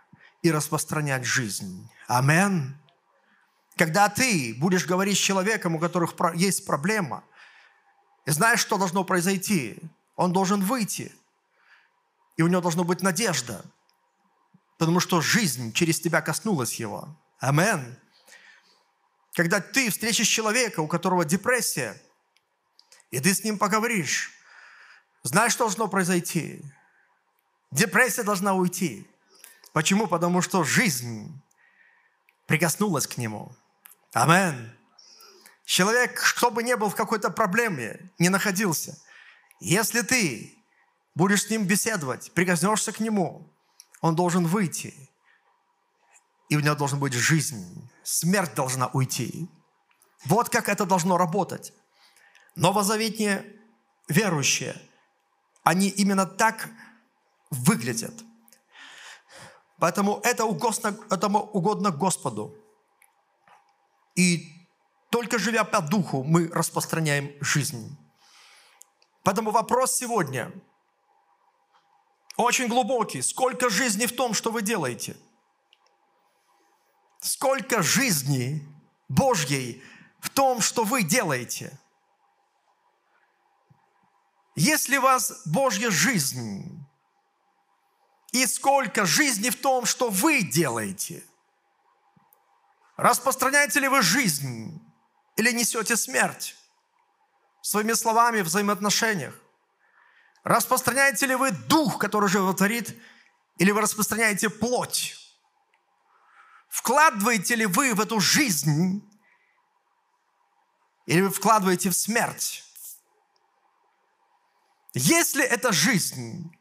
и 0.41 0.51
распространять 0.51 1.25
жизнь. 1.25 1.89
Амен. 2.07 2.77
Когда 3.77 4.09
ты 4.09 4.55
будешь 4.57 4.85
говорить 4.85 5.17
с 5.17 5.21
человеком, 5.21 5.75
у 5.75 5.79
которых 5.79 6.13
есть 6.35 6.65
проблема, 6.65 7.23
и 8.25 8.31
знаешь, 8.31 8.59
что 8.59 8.77
должно 8.77 9.03
произойти, 9.03 9.79
он 10.15 10.33
должен 10.33 10.61
выйти, 10.61 11.11
и 12.37 12.43
у 12.43 12.47
него 12.47 12.61
должна 12.61 12.83
быть 12.83 13.01
надежда, 13.01 13.65
потому 14.77 14.99
что 14.99 15.21
жизнь 15.21 15.73
через 15.73 15.99
тебя 15.99 16.21
коснулась 16.21 16.75
его. 16.75 17.17
Амен. 17.39 17.97
Когда 19.33 19.61
ты 19.61 19.89
встретишь 19.89 20.27
человека, 20.27 20.81
у 20.81 20.87
которого 20.87 21.23
депрессия, 21.23 21.99
и 23.09 23.19
ты 23.19 23.33
с 23.33 23.43
ним 23.43 23.57
поговоришь, 23.57 24.31
знаешь, 25.23 25.53
что 25.53 25.65
должно 25.65 25.87
произойти? 25.87 26.61
Депрессия 27.71 28.23
должна 28.23 28.53
уйти. 28.53 29.07
Почему? 29.73 30.07
Потому 30.07 30.41
что 30.41 30.63
жизнь 30.63 31.41
прикоснулась 32.45 33.07
к 33.07 33.17
нему. 33.17 33.55
Амен. 34.13 34.75
Человек, 35.65 36.19
кто 36.35 36.51
бы 36.51 36.63
ни 36.63 36.73
был 36.73 36.89
в 36.89 36.95
какой-то 36.95 37.29
проблеме, 37.29 38.11
не 38.19 38.27
находился, 38.27 38.97
если 39.61 40.01
ты 40.01 40.57
будешь 41.15 41.45
с 41.45 41.49
ним 41.49 41.65
беседовать, 41.65 42.33
прикоснешься 42.33 42.91
к 42.91 42.99
нему, 42.99 43.49
он 44.01 44.15
должен 44.15 44.45
выйти, 44.45 45.09
и 46.49 46.57
у 46.57 46.59
него 46.59 46.75
должна 46.75 46.97
быть 46.97 47.13
жизнь. 47.13 47.89
Смерть 48.03 48.53
должна 48.55 48.87
уйти. 48.87 49.47
Вот 50.25 50.49
как 50.49 50.67
это 50.67 50.85
должно 50.85 51.17
работать. 51.17 51.71
Новозаветные 52.55 53.45
верующие, 54.09 54.75
они 55.63 55.87
именно 55.87 56.25
так 56.25 56.69
выглядят– 57.49 58.13
Поэтому 59.81 60.19
это 60.23 60.45
угодно, 60.45 60.95
это 61.09 61.27
угодно 61.27 61.89
Господу. 61.89 62.55
И 64.13 64.47
только 65.09 65.39
живя 65.39 65.63
по 65.63 65.81
духу, 65.81 66.23
мы 66.23 66.49
распространяем 66.49 67.33
жизнь. 67.41 67.97
Поэтому 69.23 69.49
вопрос 69.49 69.95
сегодня 69.95 70.51
очень 72.37 72.67
глубокий. 72.67 73.23
Сколько 73.23 73.71
жизни 73.71 74.05
в 74.05 74.15
том, 74.15 74.35
что 74.35 74.51
вы 74.51 74.61
делаете? 74.61 75.17
Сколько 77.19 77.81
жизни 77.81 78.63
Божьей 79.09 79.81
в 80.19 80.29
том, 80.29 80.61
что 80.61 80.83
вы 80.83 81.01
делаете? 81.01 81.75
Если 84.55 84.97
у 84.97 85.01
вас 85.01 85.41
Божья 85.47 85.89
жизнь, 85.89 86.80
и 88.31 88.45
сколько 88.47 89.05
жизни 89.05 89.49
в 89.49 89.59
том, 89.59 89.85
что 89.85 90.09
вы 90.09 90.41
делаете? 90.41 91.23
Распространяете 92.97 93.79
ли 93.79 93.87
вы 93.87 94.01
жизнь 94.01 94.79
или 95.35 95.51
несете 95.51 95.97
смерть 95.97 96.55
своими 97.61 97.93
словами 97.93 98.41
в 98.41 98.45
взаимоотношениях? 98.45 99.35
Распространяете 100.43 101.25
ли 101.27 101.35
вы 101.35 101.51
дух, 101.51 101.99
который 101.99 102.29
животворит, 102.29 102.97
или 103.57 103.71
вы 103.71 103.81
распространяете 103.81 104.49
плоть? 104.49 105.17
Вкладываете 106.69 107.55
ли 107.55 107.65
вы 107.65 107.93
в 107.93 108.01
эту 108.01 108.19
жизнь, 108.19 109.07
или 111.05 111.21
вы 111.21 111.29
вкладываете 111.29 111.89
в 111.89 111.93
смерть? 111.93 112.63
Если 114.93 115.43
это 115.43 115.71
жизнь, 115.73 116.55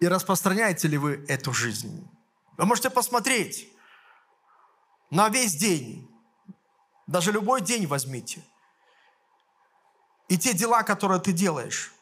и 0.00 0.08
распространяете 0.08 0.88
ли 0.88 0.98
вы 0.98 1.24
эту 1.28 1.52
жизнь? 1.52 2.08
Вы 2.56 2.66
можете 2.66 2.90
посмотреть 2.90 3.68
на 5.10 5.28
весь 5.28 5.54
день, 5.54 6.10
даже 7.06 7.32
любой 7.32 7.60
день 7.60 7.86
возьмите. 7.86 8.44
И 10.28 10.38
те 10.38 10.54
дела, 10.54 10.82
которые 10.82 11.20
ты 11.20 11.32
делаешь. 11.32 11.92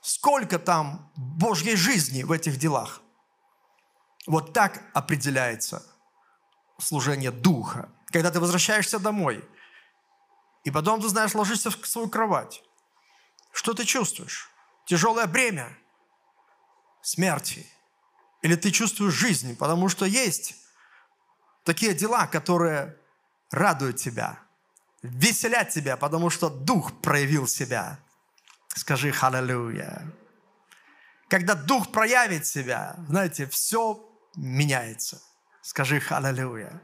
Сколько 0.00 0.58
там 0.58 1.10
Божьей 1.16 1.76
жизни 1.76 2.22
в 2.22 2.32
этих 2.32 2.58
делах? 2.58 3.00
Вот 4.26 4.52
так 4.52 4.82
определяется 4.94 5.82
служение 6.78 7.30
Духа. 7.30 7.90
Когда 8.06 8.30
ты 8.30 8.40
возвращаешься 8.40 8.98
домой, 8.98 9.48
и 10.64 10.70
потом, 10.70 11.00
ты 11.00 11.08
знаешь, 11.08 11.34
ложишься 11.34 11.70
в 11.70 11.86
свою 11.86 12.08
кровать. 12.08 12.62
Что 13.52 13.74
ты 13.74 13.84
чувствуешь? 13.84 14.50
Тяжелое 14.86 15.26
бремя 15.26 15.76
смерти. 17.02 17.66
Или 18.42 18.56
ты 18.56 18.70
чувствуешь 18.70 19.14
жизнь, 19.14 19.56
потому 19.56 19.88
что 19.88 20.04
есть 20.04 20.56
такие 21.64 21.94
дела, 21.94 22.26
которые 22.26 22.96
радуют 23.50 23.96
тебя, 23.96 24.40
веселят 25.02 25.68
тебя, 25.68 25.96
потому 25.96 26.30
что 26.30 26.48
Дух 26.48 27.00
проявил 27.00 27.46
себя. 27.46 27.98
Скажи 28.74 29.12
«Халлелуя». 29.12 30.10
Когда 31.28 31.54
Дух 31.54 31.92
проявит 31.92 32.46
себя, 32.46 32.96
знаете, 33.08 33.46
все 33.46 34.02
меняется. 34.34 35.22
Скажи 35.60 36.00
«Халлелуя». 36.00 36.82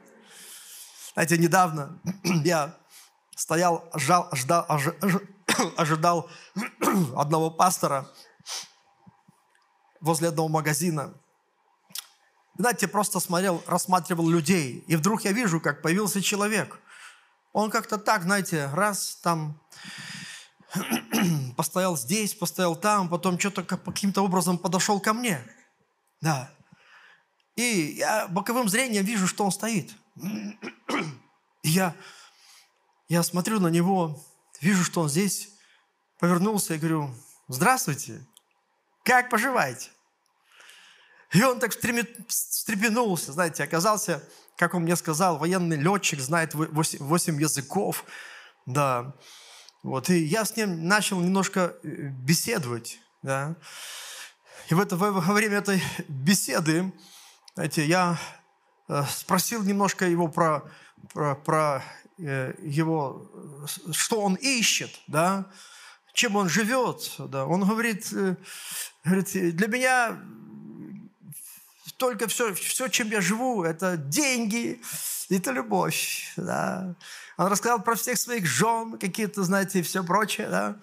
Знаете, 1.14 1.38
недавно 1.38 2.00
я 2.44 2.76
стоял, 3.35 3.90
ждал, 3.94 4.28
ждал, 4.33 4.66
ожидал 5.77 6.31
одного 7.16 7.51
пастора 7.51 8.09
возле 10.01 10.29
одного 10.29 10.49
магазина– 10.49 11.14
знаете, 12.59 12.88
просто 12.88 13.21
смотрел, 13.21 13.62
рассматривал 13.66 14.29
людей, 14.29 14.85
и 14.88 14.97
вдруг 14.97 15.25
я 15.25 15.31
вижу, 15.31 15.61
как 15.61 15.81
появился 15.81 16.21
человек. 16.21 16.81
Он 17.53 17.71
как-то 17.71 17.99
так, 17.99 18.25
знаете, 18.25 18.68
раз 18.75 19.16
там 19.23 19.61
постоял 21.57 21.97
здесь, 21.97 22.35
постоял 22.35 22.75
там, 22.75 23.09
потом 23.09 23.38
что-то 23.38 23.62
каким-то 23.62 24.23
образом 24.23 24.59
подошел 24.59 24.99
ко 24.99 25.12
мне. 25.12 25.40
Да. 26.21 26.51
И 27.55 27.94
я 27.97 28.27
боковым 28.27 28.68
зрением 28.68 29.05
вижу, 29.05 29.29
что 29.29 29.44
он 29.44 29.53
стоит. 29.53 29.94
И 31.62 31.68
я, 31.68 31.94
я 33.09 33.23
смотрю 33.23 33.61
на 33.61 33.68
него, 33.68 34.21
вижу, 34.61 34.85
что 34.85 35.03
он 35.03 35.09
здесь, 35.09 35.51
повернулся 36.18 36.75
и 36.75 36.79
говорю, 36.79 37.14
здравствуйте, 37.49 38.27
как 39.05 39.31
поживаете? 39.31 39.90
И 41.33 41.42
он 41.42 41.61
так 41.61 41.73
встрепенулся, 41.73 43.33
знаете, 43.33 43.62
оказался, 43.62 44.23
как 44.57 44.75
он 44.75 44.83
мне 44.83 44.97
сказал, 44.97 45.38
военный 45.38 45.77
летчик, 45.77 46.21
знает 46.21 46.55
8, 46.55 46.99
8 47.01 47.40
языков, 47.40 48.05
да. 48.64 49.14
Вот, 49.83 50.11
и 50.11 50.25
я 50.25 50.44
с 50.44 50.57
ним 50.57 50.88
начал 50.88 51.21
немножко 51.21 51.77
э, 51.83 51.88
беседовать, 52.09 52.99
да. 53.23 53.57
И 54.68 54.75
в 54.75 54.81
это, 54.81 54.97
во 54.97 55.33
время 55.33 55.59
этой 55.59 55.83
беседы, 56.09 56.92
знаете, 57.55 57.87
я 57.87 58.18
э, 58.88 59.05
спросил 59.11 59.62
немножко 59.62 60.07
его 60.07 60.29
про, 60.29 60.71
про, 61.12 61.35
про 61.37 61.85
его, 62.18 63.31
что 63.92 64.20
он 64.20 64.35
ищет, 64.35 64.90
да, 65.07 65.46
чем 66.12 66.37
он 66.37 66.48
живет, 66.48 67.14
да. 67.18 67.46
Он 67.46 67.64
говорит, 67.64 68.12
говорит, 69.04 69.57
для 69.57 69.68
меня 69.68 70.18
только 71.96 72.28
все, 72.28 72.54
все, 72.54 72.88
чем 72.88 73.09
я 73.11 73.20
живу, 73.20 73.64
это 73.64 73.96
деньги, 73.96 74.81
это 75.28 75.50
любовь. 75.50 76.33
Да. 76.37 76.94
Он 77.37 77.46
рассказал 77.46 77.83
про 77.83 77.94
всех 77.94 78.18
своих 78.18 78.46
жен, 78.46 78.98
какие-то, 78.98 79.42
знаете, 79.42 79.81
и 79.81 79.83
все 79.83 80.02
прочее. 80.02 80.48
Да. 80.48 80.76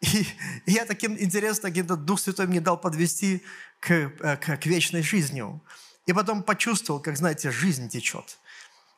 И, 0.00 0.26
и 0.66 0.72
я 0.72 0.84
таким 0.84 1.18
интересно, 1.18 1.68
каким-то 1.68 1.96
Дух 1.96 2.20
Святой 2.20 2.46
мне 2.46 2.60
дал 2.60 2.76
подвести 2.78 3.42
к, 3.80 3.90
э, 3.90 4.36
к, 4.36 4.56
к 4.56 4.66
вечной 4.66 5.02
жизни. 5.02 5.44
И 6.06 6.12
потом 6.12 6.42
почувствовал, 6.42 7.00
как, 7.00 7.16
знаете, 7.16 7.50
жизнь 7.50 7.88
течет. 7.88 8.38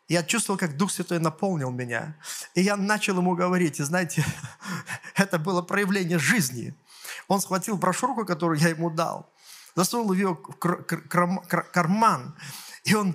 Я 0.09 0.23
чувствовал, 0.23 0.59
как 0.59 0.77
Дух 0.77 0.91
Святой 0.91 1.19
наполнил 1.19 1.71
меня. 1.71 2.17
И 2.55 2.63
я 2.63 2.77
начал 2.77 3.17
ему 3.19 3.35
говорить. 3.35 3.81
И 3.81 3.83
знаете, 3.83 4.25
это 5.15 5.39
было 5.39 5.63
проявление 5.63 6.19
жизни. 6.19 6.75
Он 7.29 7.41
схватил 7.41 7.77
брошюрку, 7.77 8.25
которую 8.25 8.61
я 8.61 8.69
ему 8.69 8.91
дал 8.91 9.31
засунул 9.77 10.13
ее 10.13 10.35
в 10.35 10.57
карман, 11.71 12.35
и 12.83 12.95
он, 12.95 13.15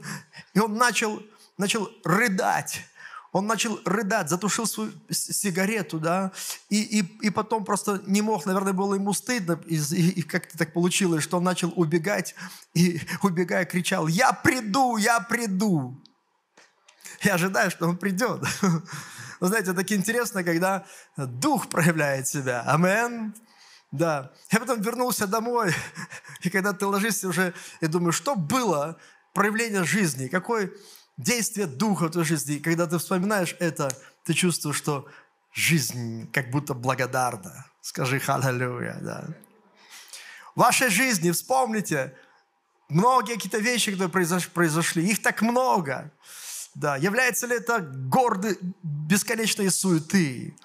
и 0.53 0.59
он 0.59 0.75
начал, 0.75 1.21
начал 1.57 1.89
рыдать. 2.05 2.85
Он 3.33 3.47
начал 3.47 3.79
рыдать, 3.85 4.29
затушил 4.29 4.67
свою 4.67 4.91
сигарету, 5.09 5.99
да, 5.99 6.33
и, 6.69 6.81
и, 6.81 7.27
и 7.27 7.29
потом 7.29 7.63
просто 7.63 8.01
не 8.05 8.21
мог, 8.21 8.45
наверное, 8.45 8.73
было 8.73 8.95
ему 8.95 9.13
стыдно, 9.13 9.57
и, 9.67 9.77
и, 9.77 10.09
и 10.09 10.21
как-то 10.21 10.57
так 10.57 10.73
получилось, 10.73 11.23
что 11.23 11.37
он 11.37 11.45
начал 11.45 11.71
убегать, 11.77 12.35
и 12.73 12.99
убегая 13.23 13.63
кричал, 13.63 14.07
«Я 14.07 14.33
приду, 14.33 14.97
я 14.97 15.21
приду!» 15.21 15.97
Я 17.21 17.35
ожидаю, 17.35 17.71
что 17.71 17.87
он 17.87 17.97
придет. 17.97 18.41
Вы 19.39 19.47
знаете, 19.47 19.73
так 19.73 19.91
интересно, 19.91 20.43
когда 20.43 20.85
Дух 21.17 21.69
проявляет 21.69 22.27
себя. 22.27 22.63
Амен. 22.65 23.33
Да. 23.91 24.31
Я 24.51 24.59
потом 24.59 24.81
вернулся 24.81 25.27
домой, 25.27 25.73
и 26.41 26.49
когда 26.49 26.73
ты 26.73 26.85
ложишься 26.85 27.27
уже, 27.27 27.53
я 27.81 27.87
думаю, 27.87 28.13
что 28.13 28.35
было 28.35 28.97
проявление 29.33 29.83
жизни, 29.83 30.27
какое 30.27 30.71
действие 31.17 31.67
Духа 31.67 32.05
в 32.05 32.11
твоей 32.11 32.27
жизни. 32.27 32.55
И 32.55 32.59
когда 32.59 32.87
ты 32.87 32.97
вспоминаешь 32.97 33.55
это, 33.59 33.89
ты 34.23 34.33
чувствуешь, 34.33 34.77
что 34.77 35.07
жизнь 35.53 36.31
как 36.31 36.51
будто 36.51 36.73
благодарна. 36.73 37.65
Скажи 37.81 38.19
«Халлелуя». 38.19 38.97
Да. 39.01 39.27
В 40.55 40.59
вашей 40.59 40.89
жизни 40.89 41.31
вспомните 41.31 42.15
многие 42.89 43.35
какие-то 43.35 43.57
вещи, 43.57 43.91
которые 43.91 44.27
произошли. 44.53 45.09
Их 45.09 45.21
так 45.21 45.41
много. 45.41 46.11
Да. 46.75 46.95
Является 46.95 47.47
ли 47.47 47.55
это 47.55 47.79
горды 47.79 48.57
бесконечной 48.83 49.69
суеты? 49.69 50.55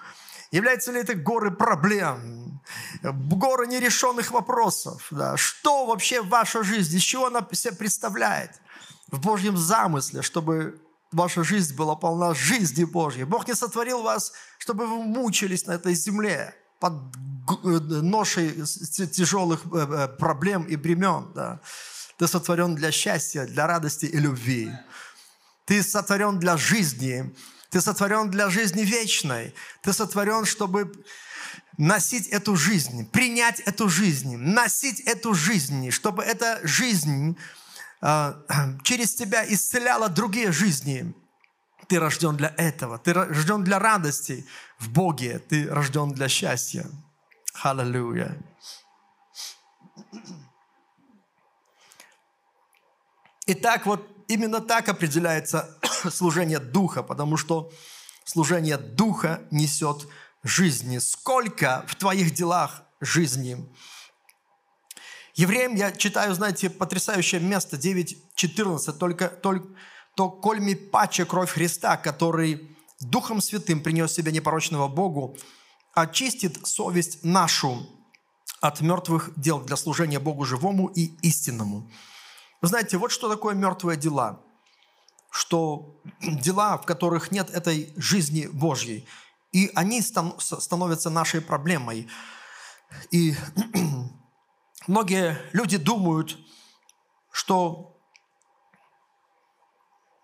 Является 0.51 0.91
ли 0.91 1.01
это 1.01 1.13
горы 1.15 1.51
проблем, 1.51 2.61
горы 3.03 3.67
нерешенных 3.67 4.31
вопросов? 4.31 5.07
Да? 5.11 5.35
Что 5.35 5.85
вообще 5.85 6.21
в 6.21 6.29
вашей 6.29 6.63
жизни, 6.63 6.97
из 6.97 7.03
чего 7.03 7.27
она 7.27 7.45
себя 7.51 7.73
представляет 7.73 8.51
в 9.11 9.19
Божьем 9.19 9.57
замысле, 9.57 10.21
чтобы 10.21 10.79
ваша 11.11 11.43
жизнь 11.43 11.75
была 11.75 11.95
полна 11.95 12.33
жизни 12.33 12.85
Божьей? 12.85 13.25
Бог 13.25 13.47
не 13.47 13.55
сотворил 13.55 14.01
вас, 14.01 14.31
чтобы 14.57 14.87
вы 14.87 15.03
мучились 15.03 15.65
на 15.65 15.73
этой 15.73 15.93
земле 15.95 16.55
под 16.79 16.93
ношей 17.65 18.51
тяжелых 19.11 19.61
э, 19.73 19.77
э, 19.77 20.07
проблем 20.17 20.63
и 20.63 20.75
бремен. 20.75 21.31
Да? 21.33 21.59
Ты 22.17 22.27
сотворен 22.27 22.75
для 22.75 22.91
счастья, 22.91 23.45
для 23.45 23.67
радости 23.67 24.05
и 24.05 24.17
любви. 24.17 24.71
Ты 25.67 25.83
сотворен 25.83 26.39
для 26.39 26.55
жизни, 26.55 27.35
ты 27.69 27.81
сотворен 27.81 28.31
для 28.31 28.49
жизни 28.49 28.81
вечной. 28.81 29.53
Ты 29.81 29.91
сотворен, 29.91 30.45
чтобы 30.45 30.93
носить 31.77 32.27
эту 32.27 32.55
жизнь, 32.55 33.05
принять 33.09 33.59
эту 33.59 33.89
жизнь, 33.89 34.37
носить 34.37 35.01
эту 35.01 35.33
жизнь, 35.33 35.91
чтобы 35.91 36.23
эта 36.23 36.61
жизнь 36.63 37.37
а, 37.99 38.37
через 38.83 39.13
тебя 39.13 39.45
исцеляла 39.45 40.07
другие 40.07 40.53
жизни. 40.53 41.13
Ты 41.87 41.99
рожден 41.99 42.37
для 42.37 42.53
этого. 42.57 42.97
Ты 42.97 43.11
рожден 43.11 43.65
для 43.65 43.77
радости 43.77 44.45
в 44.79 44.89
Боге. 44.89 45.39
Ты 45.39 45.67
рожден 45.69 46.13
для 46.13 46.29
счастья. 46.29 46.85
Аллилуйя. 47.61 48.37
Итак, 53.47 53.85
вот 53.85 54.16
именно 54.27 54.61
так 54.61 54.89
определяется 54.89 55.77
служение 56.11 56.59
Духа, 56.59 57.03
потому 57.03 57.37
что 57.37 57.71
служение 58.25 58.77
Духа 58.77 59.41
несет 59.51 60.07
жизни. 60.43 60.97
Сколько 60.99 61.85
в 61.87 61.95
твоих 61.95 62.33
делах 62.33 62.83
жизни? 63.01 63.67
Евреям 65.35 65.75
я 65.75 65.91
читаю, 65.91 66.33
знаете, 66.33 66.69
потрясающее 66.69 67.39
место, 67.39 67.77
9.14, 67.77 68.91
только, 68.93 69.27
только 69.29 69.67
то 70.15 70.31
кольми 70.31 70.73
паче 70.73 71.25
кровь 71.25 71.51
Христа, 71.51 71.95
который 71.95 72.75
Духом 72.99 73.39
Святым 73.39 73.81
принес 73.81 74.13
себя 74.13 74.31
непорочного 74.31 74.87
Богу, 74.87 75.37
очистит 75.93 76.65
совесть 76.65 77.23
нашу 77.23 77.87
от 78.61 78.81
мертвых 78.81 79.31
дел 79.35 79.61
для 79.61 79.75
служения 79.75 80.19
Богу 80.19 80.43
живому 80.43 80.87
и 80.87 81.15
истинному. 81.21 81.91
Вы 82.61 82.67
знаете, 82.67 82.97
вот 82.97 83.11
что 83.11 83.29
такое 83.29 83.55
мертвые 83.55 83.97
дела. 83.97 84.41
Что 85.29 86.01
дела, 86.21 86.77
в 86.77 86.85
которых 86.85 87.31
нет 87.31 87.49
этой 87.49 87.93
жизни 87.95 88.47
Божьей. 88.47 89.07
И 89.51 89.71
они 89.75 90.01
становятся 90.01 91.09
нашей 91.09 91.41
проблемой. 91.41 92.07
И 93.11 93.35
многие 94.87 95.39
люди 95.53 95.77
думают, 95.77 96.37
что 97.31 97.97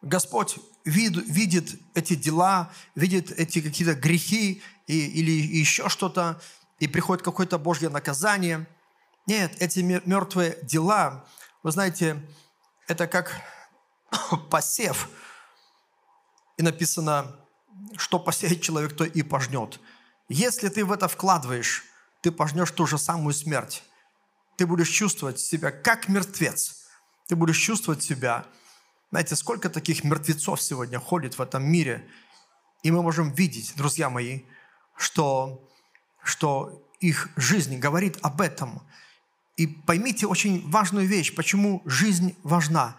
Господь 0.02 0.58
вид, 0.84 1.16
видит 1.28 1.80
эти 1.94 2.16
дела, 2.16 2.72
видит 2.96 3.32
эти 3.32 3.62
какие-то 3.62 3.96
грехи 3.96 4.62
и, 4.88 5.08
или 5.08 5.32
еще 5.32 5.88
что-то, 5.90 6.42
и 6.80 6.88
приходит 6.88 7.24
какое-то 7.24 7.58
Божье 7.58 7.90
наказание. 7.90 8.68
Нет, 9.28 9.56
эти 9.60 9.80
мертвые 9.80 10.58
дела, 10.64 11.26
вы 11.64 11.72
знаете, 11.72 12.22
это 12.88 13.08
как 13.08 13.42
посев. 14.50 15.10
И 16.58 16.64
написано, 16.64 17.36
что 17.98 18.20
посеет 18.20 18.62
человек, 18.62 18.96
то 18.96 19.04
и 19.04 19.24
пожнет. 19.24 19.80
Если 20.30 20.70
ты 20.70 20.86
в 20.86 20.92
это 20.92 21.08
вкладываешь, 21.08 21.84
ты 22.22 22.32
пожнешь 22.32 22.72
ту 22.72 22.86
же 22.86 22.98
самую 22.98 23.34
смерть. 23.34 23.84
Ты 24.58 24.68
будешь 24.68 24.90
чувствовать 24.90 25.40
себя 25.40 25.72
как 25.72 26.08
мертвец. 26.08 26.86
Ты 27.28 27.36
будешь 27.36 27.58
чувствовать 27.58 28.04
себя 28.04 28.46
знаете, 29.14 29.36
сколько 29.36 29.70
таких 29.70 30.04
мертвецов 30.04 30.60
сегодня 30.60 31.00
ходит 31.00 31.38
в 31.38 31.42
этом 31.44 31.64
мире, 31.64 32.10
и 32.82 32.90
мы 32.90 33.04
можем 33.04 33.32
видеть, 33.32 33.74
друзья 33.76 34.10
мои, 34.10 34.42
что, 34.98 35.70
что 36.24 36.84
их 37.00 37.30
жизнь 37.36 37.78
говорит 37.78 38.18
об 38.24 38.42
этом. 38.42 38.82
И 39.56 39.68
поймите 39.68 40.26
очень 40.26 40.68
важную 40.70 41.08
вещь, 41.08 41.36
почему 41.36 41.82
жизнь 41.86 42.36
важна. 42.44 42.98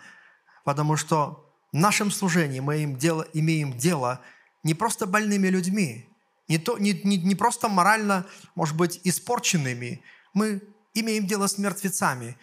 Потому 0.65 0.97
что 0.97 1.53
в 1.73 1.77
нашем 1.77 2.11
служении 2.11 2.61
мы 2.61 2.77
имеем 2.77 2.97
дело, 2.97 3.27
имеем 3.33 3.77
дело 3.77 4.21
не 4.63 4.75
просто 4.75 5.07
больными 5.07 5.49
людьми, 5.49 6.09
не, 6.49 6.59
то, 6.59 6.79
не, 6.79 6.93
не, 7.05 7.17
не 7.17 7.35
просто 7.35 7.69
морально, 7.69 8.27
может 8.55 8.77
быть, 8.77 9.01
испорченными. 9.05 10.03
Мы 10.35 10.63
имеем 10.95 11.27
дело 11.27 11.47
с 11.47 11.59
мертвецами. 11.59 12.37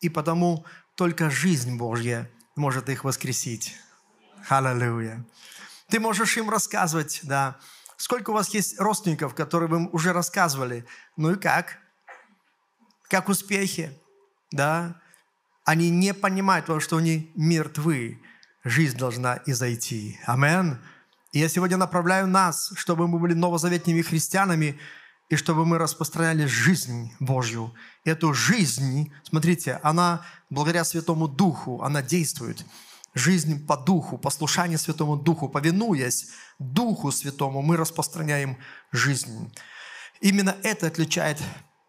И 0.00 0.08
потому 0.08 0.64
только 0.94 1.30
жизнь 1.30 1.76
Божья 1.76 2.30
может 2.56 2.88
их 2.88 3.04
воскресить. 3.04 3.74
Аллилуйя. 4.48 5.24
Ты 5.88 6.00
можешь 6.00 6.36
им 6.36 6.50
рассказывать, 6.50 7.20
да. 7.22 7.58
Сколько 7.96 8.30
у 8.30 8.34
вас 8.34 8.48
есть 8.50 8.78
родственников, 8.80 9.34
которые 9.34 9.68
вы 9.68 9.88
уже 9.88 10.12
рассказывали? 10.12 10.84
Ну 11.16 11.32
и 11.32 11.36
как? 11.36 11.78
Как 13.12 13.28
успехи? 13.28 13.92
Да. 14.52 14.98
Они 15.66 15.90
не 15.90 16.14
понимают, 16.14 16.64
что 16.82 16.96
они 16.96 17.30
мертвы. 17.34 18.22
Жизнь 18.64 18.96
должна 18.96 19.38
изойти. 19.44 20.18
Амин. 20.24 20.78
И 21.32 21.38
я 21.38 21.50
сегодня 21.50 21.76
направляю 21.76 22.26
нас, 22.26 22.72
чтобы 22.74 23.06
мы 23.06 23.18
были 23.18 23.34
новозаветными 23.34 24.00
христианами, 24.00 24.78
и 25.28 25.36
чтобы 25.36 25.66
мы 25.66 25.76
распространяли 25.76 26.46
жизнь 26.46 27.12
Божью. 27.20 27.74
Эту 28.06 28.32
жизнь, 28.32 29.12
смотрите, 29.24 29.78
она 29.82 30.24
благодаря 30.48 30.82
Святому 30.82 31.28
Духу, 31.28 31.82
она 31.82 32.00
действует. 32.00 32.64
Жизнь 33.12 33.66
по 33.66 33.76
Духу, 33.76 34.16
послушание 34.16 34.78
Святому 34.78 35.18
Духу, 35.18 35.50
повинуясь 35.50 36.28
Духу 36.58 37.12
Святому, 37.12 37.60
мы 37.60 37.76
распространяем 37.76 38.56
жизнь. 38.90 39.52
Именно 40.22 40.56
это 40.62 40.86
отличает 40.86 41.36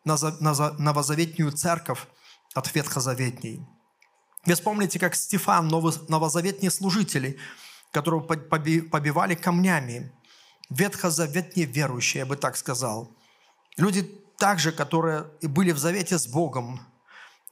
новозаветнюю 0.03 1.51
церковь 1.51 2.07
от 2.53 2.73
ветхозаветней. 2.75 3.65
Вы 4.45 4.53
вспомните, 4.53 4.99
как 4.99 5.15
Стефан, 5.15 5.67
новозаветные 5.67 6.71
служители, 6.71 7.39
которого 7.91 8.21
побивали 8.21 9.35
камнями, 9.35 10.11
ветхозаветные 10.69 11.65
верующие, 11.65 12.19
я 12.19 12.25
бы 12.25 12.35
так 12.35 12.57
сказал– 12.57 13.15
Люди 13.77 14.03
также, 14.37 14.71
которые 14.71 15.25
были 15.41 15.71
в 15.71 15.77
завете 15.77 16.17
с 16.17 16.27
Богом, 16.27 16.79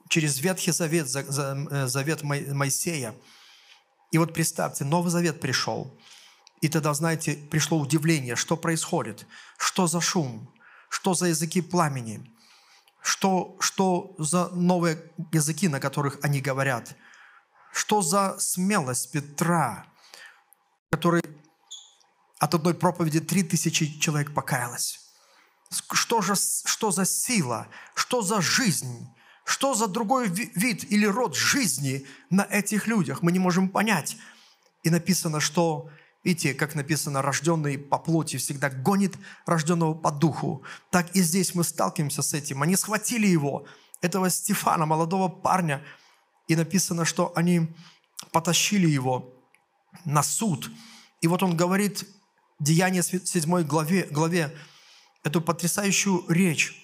через 0.08 0.38
Ветхий 0.40 0.72
Завет, 0.72 1.08
э, 1.14 1.86
Завет 1.86 2.22
Моисея. 2.22 3.14
И 4.10 4.18
вот 4.18 4.34
представьте, 4.34 4.84
Новый 4.84 5.10
Завет 5.10 5.40
пришел. 5.40 5.98
И 6.60 6.68
тогда, 6.68 6.94
знаете, 6.94 7.34
пришло 7.50 7.78
удивление, 7.78 8.36
что 8.36 8.56
происходит, 8.56 9.26
что 9.56 9.86
за 9.86 10.00
шум, 10.00 10.52
что 10.88 11.14
за 11.14 11.26
языки 11.26 11.60
пламени, 11.60 12.30
что, 13.02 13.56
что 13.60 14.14
за 14.18 14.48
новые 14.50 15.02
языки, 15.32 15.68
на 15.68 15.80
которых 15.80 16.18
они 16.22 16.40
говорят, 16.40 16.96
что 17.72 18.02
за 18.02 18.38
смелость 18.38 19.10
Петра, 19.12 19.86
который 20.90 21.22
от 22.38 22.54
одной 22.54 22.74
проповеди 22.74 23.20
три 23.20 23.42
тысячи 23.42 23.98
человек 23.98 24.34
покаялось 24.34 25.02
что, 25.92 26.20
же, 26.20 26.34
что 26.36 26.90
за 26.90 27.04
сила, 27.04 27.68
что 27.94 28.22
за 28.22 28.40
жизнь, 28.40 29.08
что 29.44 29.74
за 29.74 29.88
другой 29.88 30.28
вид 30.28 30.90
или 30.90 31.06
род 31.06 31.34
жизни 31.34 32.06
на 32.30 32.42
этих 32.42 32.86
людях. 32.86 33.22
Мы 33.22 33.32
не 33.32 33.38
можем 33.38 33.68
понять. 33.68 34.16
И 34.82 34.90
написано, 34.90 35.40
что, 35.40 35.90
видите, 36.24 36.54
как 36.54 36.74
написано, 36.74 37.22
рожденный 37.22 37.78
по 37.78 37.98
плоти 37.98 38.36
всегда 38.36 38.70
гонит 38.70 39.16
рожденного 39.46 39.94
по 39.94 40.10
духу. 40.10 40.62
Так 40.90 41.14
и 41.16 41.22
здесь 41.22 41.54
мы 41.54 41.64
сталкиваемся 41.64 42.22
с 42.22 42.34
этим. 42.34 42.62
Они 42.62 42.76
схватили 42.76 43.26
его, 43.26 43.66
этого 44.02 44.28
Стефана, 44.30 44.84
молодого 44.84 45.28
парня, 45.28 45.82
и 46.48 46.56
написано, 46.56 47.04
что 47.04 47.32
они 47.36 47.68
потащили 48.32 48.88
его 48.88 49.32
на 50.04 50.22
суд. 50.22 50.70
И 51.20 51.28
вот 51.28 51.42
он 51.42 51.56
говорит, 51.56 52.04
Деяние 52.58 53.02
7 53.02 53.62
главе, 53.62 54.06
главе 54.10 54.56
эту 55.24 55.40
потрясающую 55.40 56.24
речь. 56.28 56.78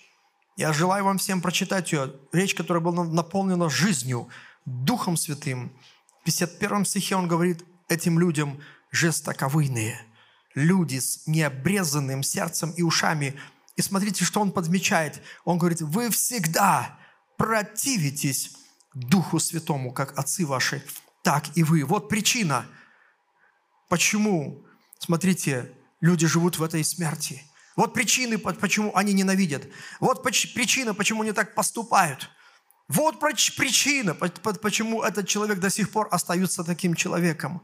Я 0.57 0.72
желаю 0.72 1.05
вам 1.05 1.18
всем 1.18 1.40
прочитать 1.40 1.92
ее. 1.92 2.14
Речь, 2.33 2.55
которая 2.55 2.83
была 2.83 3.05
наполнена 3.05 3.68
жизнью, 3.68 4.29
Духом 4.64 5.16
Святым. 5.16 5.72
В 6.20 6.24
51 6.24 6.85
стихе 6.85 7.16
он 7.16 7.29
говорит 7.29 7.64
этим 7.88 8.18
людям 8.18 8.61
жестоковыйные, 8.90 10.01
люди 10.55 10.98
с 10.98 11.27
необрезанным 11.27 12.22
сердцем 12.22 12.70
и 12.72 12.83
ушами. 12.83 13.38
И 13.77 13.83
смотрите, 13.83 14.24
что 14.24 14.40
он 14.40 14.53
подмечает. 14.53 15.22
Он 15.44 15.59
говорит, 15.59 15.81
вы 15.81 16.11
всегда 16.11 16.98
противитесь 17.37 18.53
Духу 18.94 19.38
Святому, 19.38 19.92
как 19.92 20.18
отцы 20.18 20.44
ваши, 20.46 20.83
так 21.22 21.57
и 21.57 21.63
вы. 21.63 21.85
Вот 21.85 22.08
причина, 22.08 22.67
почему, 23.88 24.65
смотрите, 24.98 25.73
люди 26.00 26.27
живут 26.27 26.58
в 26.58 26.63
этой 26.63 26.85
смерти– 26.85 27.42
вот 27.79 27.94
причины, 27.94 28.38
почему 28.38 28.90
они 28.96 29.13
ненавидят. 29.13 29.63
Вот 30.00 30.25
причина, 30.25 30.94
почему 30.94 31.23
они 31.23 31.31
так 31.31 31.54
поступают. 31.54 32.29
Вот 32.88 33.21
причина, 33.21 34.15
почему 34.15 35.04
этот 35.04 35.29
человек 35.29 35.60
до 35.60 35.71
сих 35.71 35.92
пор 35.92 36.08
остается 36.10 36.65
таким 36.65 36.96
человеком. 36.96 37.63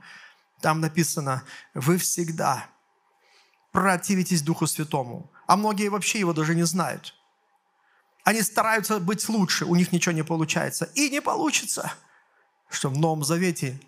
Там 0.64 0.80
написано, 0.80 1.44
вы 1.74 1.98
всегда 1.98 2.70
противитесь 3.70 4.40
Духу 4.40 4.66
Святому. 4.66 5.30
А 5.46 5.56
многие 5.56 5.90
вообще 5.90 6.18
его 6.20 6.32
даже 6.32 6.54
не 6.54 6.62
знают. 6.62 7.14
Они 8.24 8.40
стараются 8.40 8.98
быть 8.98 9.28
лучше, 9.28 9.66
у 9.66 9.74
них 9.76 9.92
ничего 9.92 10.14
не 10.14 10.24
получается. 10.24 10.86
И 10.94 11.10
не 11.10 11.20
получится, 11.20 11.92
что 12.70 12.88
в 12.88 12.96
Новом 12.96 13.24
Завете 13.24 13.78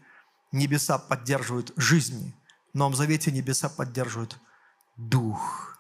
небеса 0.52 0.98
поддерживают 0.98 1.72
жизнь. 1.76 2.34
В 2.74 2.76
Новом 2.76 2.94
Завете 2.94 3.32
небеса 3.32 3.70
поддерживают 3.70 4.38
Дух. 4.98 5.78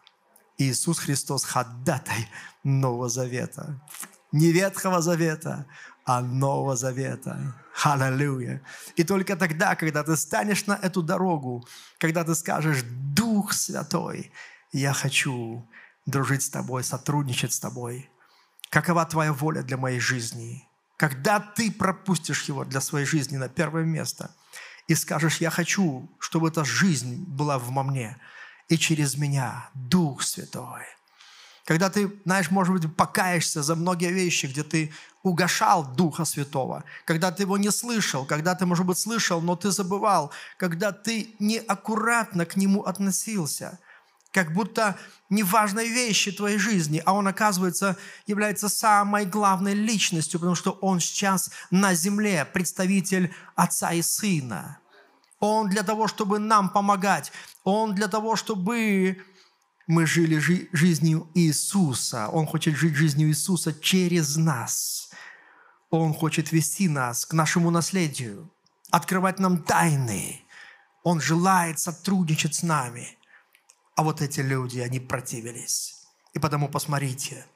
Иисус 0.56 0.98
Христос 0.98 1.44
ходатай 1.44 2.26
Нового 2.64 3.10
Завета. 3.10 3.86
Не 4.32 4.50
Ветхого 4.50 5.02
Завета, 5.02 5.66
а 6.06 6.22
Нового 6.22 6.76
Завета. 6.76 7.54
Аллилуйя. 7.82 8.62
И 8.94 9.04
только 9.04 9.36
тогда, 9.36 9.74
когда 9.74 10.02
ты 10.02 10.16
станешь 10.16 10.66
на 10.66 10.78
эту 10.80 11.02
дорогу, 11.02 11.66
когда 11.98 12.24
ты 12.24 12.34
скажешь, 12.34 12.82
Дух 12.84 13.52
Святой, 13.52 14.32
я 14.72 14.92
хочу 14.92 15.68
дружить 16.06 16.42
с 16.42 16.48
тобой, 16.48 16.84
сотрудничать 16.84 17.52
с 17.52 17.60
тобой. 17.60 18.08
Какова 18.70 19.04
твоя 19.04 19.32
воля 19.32 19.62
для 19.62 19.76
моей 19.76 20.00
жизни? 20.00 20.66
Когда 20.96 21.40
ты 21.40 21.70
пропустишь 21.70 22.44
его 22.44 22.64
для 22.64 22.80
своей 22.80 23.04
жизни 23.04 23.36
на 23.36 23.48
первое 23.48 23.84
место 23.84 24.30
и 24.86 24.94
скажешь, 24.94 25.38
я 25.38 25.50
хочу, 25.50 26.08
чтобы 26.18 26.48
эта 26.48 26.64
жизнь 26.64 27.24
была 27.26 27.58
в 27.58 27.70
мне 27.70 28.16
и 28.68 28.78
через 28.78 29.16
меня, 29.16 29.68
Дух 29.74 30.22
Святой. 30.22 30.84
Когда 31.66 31.90
ты, 31.90 32.12
знаешь, 32.24 32.52
может 32.52 32.72
быть, 32.72 32.96
покаешься 32.96 33.60
за 33.60 33.74
многие 33.74 34.12
вещи, 34.12 34.46
где 34.46 34.62
ты 34.62 34.92
угошал 35.24 35.84
Духа 35.84 36.24
Святого, 36.24 36.84
когда 37.04 37.32
ты 37.32 37.42
его 37.42 37.58
не 37.58 37.72
слышал, 37.72 38.24
когда 38.24 38.54
ты, 38.54 38.66
может 38.66 38.86
быть, 38.86 38.98
слышал, 38.98 39.40
но 39.40 39.56
ты 39.56 39.72
забывал, 39.72 40.30
когда 40.58 40.92
ты 40.92 41.34
неаккуратно 41.40 42.46
к 42.46 42.54
нему 42.54 42.84
относился, 42.84 43.80
как 44.30 44.52
будто 44.52 44.96
неважной 45.28 45.88
вещи 45.88 46.30
твоей 46.30 46.58
жизни, 46.58 47.02
а 47.04 47.12
он, 47.14 47.26
оказывается, 47.26 47.96
является 48.28 48.68
самой 48.68 49.24
главной 49.24 49.74
личностью, 49.74 50.38
потому 50.38 50.54
что 50.54 50.70
он 50.70 51.00
сейчас 51.00 51.50
на 51.72 51.94
земле 51.94 52.44
представитель 52.44 53.34
Отца 53.56 53.92
и 53.92 54.02
Сына. 54.02 54.78
Он 55.40 55.68
для 55.68 55.82
того, 55.82 56.06
чтобы 56.06 56.38
нам 56.38 56.68
помогать, 56.68 57.32
он 57.64 57.96
для 57.96 58.06
того, 58.06 58.36
чтобы 58.36 59.20
мы 59.86 60.06
жили 60.06 60.38
жи- 60.38 60.68
жизнью 60.72 61.30
Иисуса. 61.34 62.28
Он 62.28 62.46
хочет 62.46 62.76
жить 62.76 62.94
жизнью 62.94 63.28
Иисуса 63.28 63.72
через 63.72 64.36
нас. 64.36 65.10
Он 65.90 66.12
хочет 66.12 66.52
вести 66.52 66.88
нас 66.88 67.24
к 67.24 67.32
нашему 67.32 67.70
наследию, 67.70 68.52
открывать 68.90 69.38
нам 69.38 69.62
тайны. 69.62 70.42
Он 71.04 71.20
желает 71.20 71.78
сотрудничать 71.78 72.54
с 72.56 72.62
нами. 72.62 73.16
А 73.94 74.02
вот 74.02 74.20
эти 74.20 74.40
люди, 74.40 74.80
они 74.80 74.98
противились. 74.98 76.06
И 76.34 76.38
потому 76.38 76.68
посмотрите, 76.68 77.46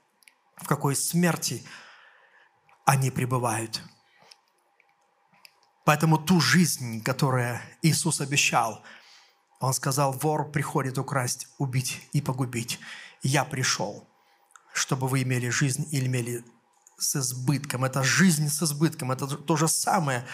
в 0.56 0.66
какой 0.66 0.94
смерти 0.94 1.64
они 2.84 3.10
пребывают. 3.10 3.82
Поэтому 5.84 6.18
ту 6.18 6.40
жизнь, 6.40 7.02
которую 7.02 7.58
Иисус 7.82 8.20
обещал, 8.20 8.84
Он 9.60 9.74
сказал, 9.74 10.12
вор 10.12 10.50
приходит 10.50 10.98
украсть, 10.98 11.46
убить 11.58 12.00
и 12.12 12.22
погубить. 12.22 12.80
Я 13.22 13.44
пришел, 13.44 14.08
чтобы 14.72 15.06
вы 15.06 15.22
имели 15.22 15.50
жизнь 15.50 15.86
и 15.90 16.04
имели 16.04 16.44
с 16.98 17.16
избытком. 17.16 17.84
Это 17.84 18.02
жизнь 18.02 18.48
с 18.48 18.62
избытком. 18.62 19.12
Это 19.12 19.26
то 19.26 19.56
же 19.56 19.68
самое, 19.68 20.26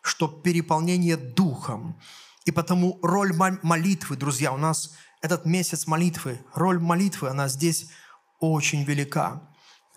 что 0.00 0.28
переполнение 0.28 1.16
духом. 1.16 2.00
И 2.44 2.52
потому 2.52 3.00
роль 3.02 3.32
молитвы, 3.34 4.16
друзья, 4.16 4.52
у 4.52 4.56
нас 4.56 4.94
этот 5.22 5.44
месяц 5.44 5.88
молитвы, 5.88 6.40
роль 6.54 6.78
молитвы, 6.78 7.28
она 7.28 7.48
здесь 7.48 7.90
очень 8.38 8.84
велика. 8.84 9.42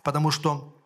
Потому 0.03 0.31
что 0.31 0.83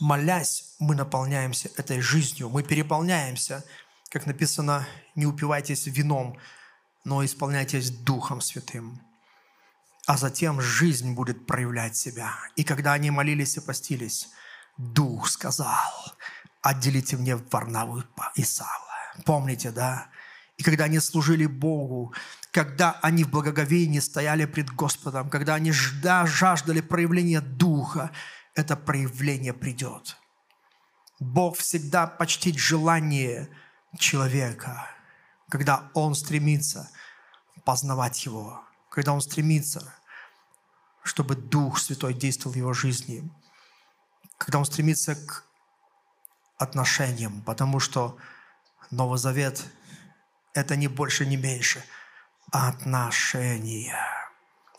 молясь, 0.00 0.74
мы 0.78 0.94
наполняемся 0.94 1.70
этой 1.76 2.00
жизнью, 2.00 2.48
мы 2.48 2.62
переполняемся. 2.62 3.62
Как 4.08 4.24
написано, 4.24 4.86
не 5.14 5.26
упивайтесь 5.26 5.86
вином, 5.86 6.38
но 7.06 7.24
исполняйтесь 7.24 7.90
Духом 7.90 8.40
Святым. 8.40 9.00
А 10.08 10.16
затем 10.16 10.60
жизнь 10.60 11.14
будет 11.14 11.46
проявлять 11.46 11.96
себя. 11.96 12.34
И 12.56 12.64
когда 12.64 12.94
они 12.94 13.12
молились 13.12 13.56
и 13.56 13.60
постились, 13.60 14.28
Дух 14.76 15.28
сказал, 15.28 16.16
отделите 16.62 17.16
мне 17.16 17.36
Варнаву 17.36 18.02
и 18.34 18.42
Савла. 18.42 18.96
Помните, 19.24 19.70
да? 19.70 20.08
И 20.56 20.64
когда 20.64 20.84
они 20.84 20.98
служили 20.98 21.46
Богу, 21.46 22.12
когда 22.50 22.98
они 23.02 23.22
в 23.22 23.30
благоговении 23.30 24.00
стояли 24.00 24.44
пред 24.44 24.72
Господом, 24.72 25.30
когда 25.30 25.54
они 25.54 25.70
жаждали 25.70 26.80
проявления 26.80 27.40
Духа, 27.40 28.10
это 28.56 28.74
проявление 28.74 29.52
придет. 29.52 30.16
Бог 31.20 31.56
всегда 31.56 32.08
почтит 32.08 32.56
желание 32.56 33.48
человека, 33.96 34.90
когда 35.48 35.88
он 35.94 36.16
стремится 36.16 36.90
познавать 37.66 38.24
его, 38.24 38.62
когда 38.88 39.12
он 39.12 39.20
стремится, 39.20 39.92
чтобы 41.02 41.34
Дух 41.34 41.78
Святой 41.78 42.14
действовал 42.14 42.54
в 42.54 42.56
его 42.56 42.72
жизни, 42.72 43.28
когда 44.38 44.58
он 44.58 44.64
стремится 44.64 45.16
к 45.16 45.44
отношениям, 46.56 47.42
потому 47.42 47.80
что 47.80 48.16
Новый 48.90 49.18
Завет– 49.18 49.64
это 50.54 50.76
не 50.76 50.88
больше, 50.88 51.26
не 51.26 51.36
меньше 51.36 51.84
а 52.52 52.68
отношения. 52.68 53.98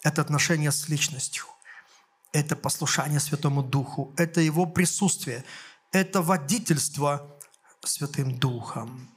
Это 0.01 0.21
отношения 0.21 0.71
с 0.71 0.87
личностью– 0.87 1.45
это 2.31 2.55
послушание 2.55 3.19
Святому 3.19 3.63
Духу, 3.63 4.13
это 4.15 4.39
Его 4.39 4.65
присутствие, 4.65 5.43
это 5.91 6.21
водительство 6.21 7.37
Святым 7.83 8.37
Духом. 8.37 9.09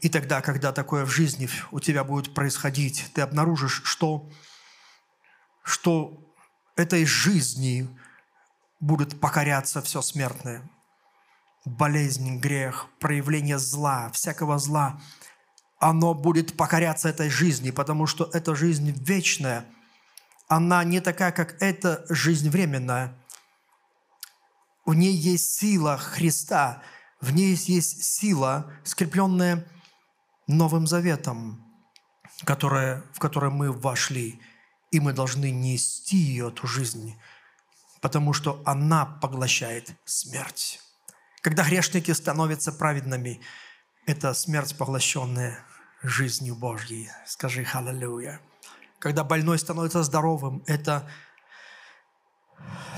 И 0.00 0.08
тогда, 0.08 0.40
когда 0.40 0.72
такое 0.72 1.04
в 1.04 1.10
жизни 1.10 1.48
у 1.70 1.80
тебя 1.80 2.04
будет 2.04 2.34
происходить, 2.34 3.10
ты 3.14 3.20
обнаружишь, 3.20 3.82
что, 3.84 4.28
что 5.62 6.18
этой 6.76 7.04
жизни 7.04 7.88
будет 8.80 9.20
покоряться 9.20 9.82
все 9.82 10.02
смертное. 10.02 10.68
Болезнь, 11.64 12.38
грех, 12.38 12.86
проявление 13.00 13.58
зла, 13.58 14.10
всякого 14.12 14.58
зла, 14.58 15.00
оно 15.78 16.14
будет 16.14 16.56
покоряться 16.56 17.08
этой 17.08 17.28
жизни, 17.28 17.70
потому 17.70 18.06
что 18.06 18.30
эта 18.32 18.54
жизнь 18.54 18.92
вечная– 18.92 19.66
она 20.48 20.84
не 20.84 21.00
такая, 21.00 21.32
как 21.32 21.60
эта 21.60 22.04
жизнь 22.08 22.50
временная. 22.50 23.14
В 24.84 24.94
ней 24.94 25.12
есть 25.12 25.58
сила 25.58 25.96
Христа, 25.98 26.82
в 27.20 27.32
ней 27.32 27.54
есть 27.54 28.04
сила, 28.04 28.70
скрепленная 28.84 29.66
Новым 30.46 30.86
Заветом, 30.86 31.64
которая, 32.44 33.02
в 33.12 33.18
которой 33.18 33.50
мы 33.50 33.72
вошли, 33.72 34.40
и 34.90 35.00
мы 35.00 35.12
должны 35.12 35.50
нести 35.50 36.16
ее, 36.16 36.48
эту 36.48 36.66
жизнь, 36.66 37.18
потому 38.00 38.32
что 38.32 38.62
она 38.64 39.06
поглощает 39.06 39.94
смерть. 40.04 40.80
Когда 41.40 41.64
грешники 41.64 42.10
становятся 42.12 42.72
праведными, 42.72 43.40
это 44.06 44.34
смерть, 44.34 44.76
поглощенная 44.76 45.58
жизнью 46.02 46.54
Божьей. 46.54 47.10
Скажи 47.26 47.64
«Халлелуя». 47.64 48.40
Когда 48.98 49.24
больной 49.24 49.58
становится 49.58 50.02
здоровым, 50.02 50.62
это 50.66 51.08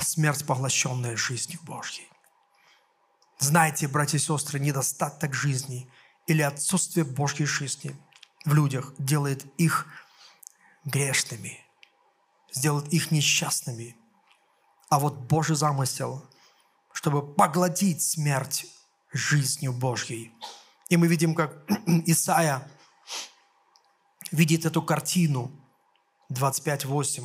смерть, 0.00 0.46
поглощенная 0.46 1.16
жизнью 1.16 1.60
Божьей. 1.62 2.07
Знаете, 3.38 3.88
братья 3.88 4.18
и 4.18 4.20
сестры, 4.20 4.58
недостаток 4.58 5.34
жизни 5.34 5.88
или 6.26 6.42
отсутствие 6.42 7.04
Божьей 7.04 7.46
жизни 7.46 7.96
в 8.44 8.52
людях 8.54 8.94
делает 8.98 9.44
их 9.58 9.86
грешными, 10.84 11.60
сделает 12.52 12.92
их 12.92 13.10
несчастными. 13.10 13.96
А 14.90 14.98
вот 14.98 15.14
Божий 15.14 15.56
замысел, 15.56 16.28
чтобы 16.92 17.34
поглотить 17.34 18.02
смерть 18.02 18.66
жизнью 19.12 19.72
Божьей. 19.72 20.32
И 20.88 20.96
мы 20.96 21.06
видим, 21.06 21.34
как 21.34 21.64
Исаия 22.06 22.68
видит 24.30 24.66
эту 24.66 24.82
картину– 24.82 25.52
25.8, 26.32 27.24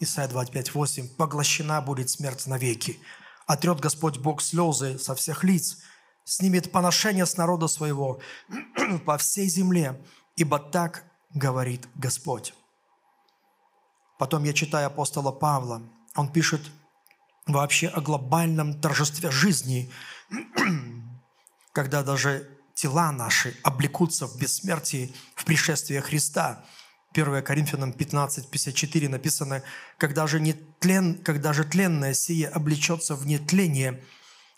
Исайя 0.00 0.28
25.8, 0.28 1.16
«Поглощена 1.16 1.80
будет 1.80 2.10
смерть 2.10 2.46
навеки. 2.46 2.98
Отрет 3.46 3.80
Господь 3.80 4.18
Бог 4.18 4.40
слезы 4.40 4.98
со 4.98 5.14
всех 5.14 5.44
лиц, 5.44 5.78
снимет 6.24 6.72
поношение 6.72 7.26
с 7.26 7.36
народа 7.36 7.68
своего 7.68 8.20
по 9.06 9.18
всей 9.18 9.48
земле, 9.48 10.02
ибо 10.36 10.58
так 10.58 11.04
говорит 11.30 11.88
Господь». 11.94 12.54
Потом 14.18 14.44
я 14.44 14.52
читаю 14.52 14.86
апостола 14.86 15.32
Павла, 15.32 15.82
он 16.14 16.32
пишет 16.32 16.62
вообще 17.46 17.88
о 17.88 18.00
глобальном 18.00 18.80
торжестве 18.80 19.30
жизни, 19.30 19.92
когда 21.72 22.02
даже 22.02 22.48
тела 22.74 23.12
наши 23.12 23.56
облекутся 23.62 24.26
в 24.26 24.38
бессмертии 24.38 25.14
в 25.34 25.44
пришествии 25.44 25.98
Христа– 25.98 26.64
1 27.14 27.42
Коринфянам 27.44 27.92
15, 27.92 28.50
54 28.50 29.08
написано, 29.08 29.62
«Когда 29.98 30.26
же, 30.26 30.40
не 30.40 30.52
тлен, 30.52 31.22
когда 31.22 31.52
же 31.52 31.64
тленное 31.64 32.12
сие 32.12 32.48
облечется 32.48 33.14
в 33.14 33.24
нетление, 33.24 34.02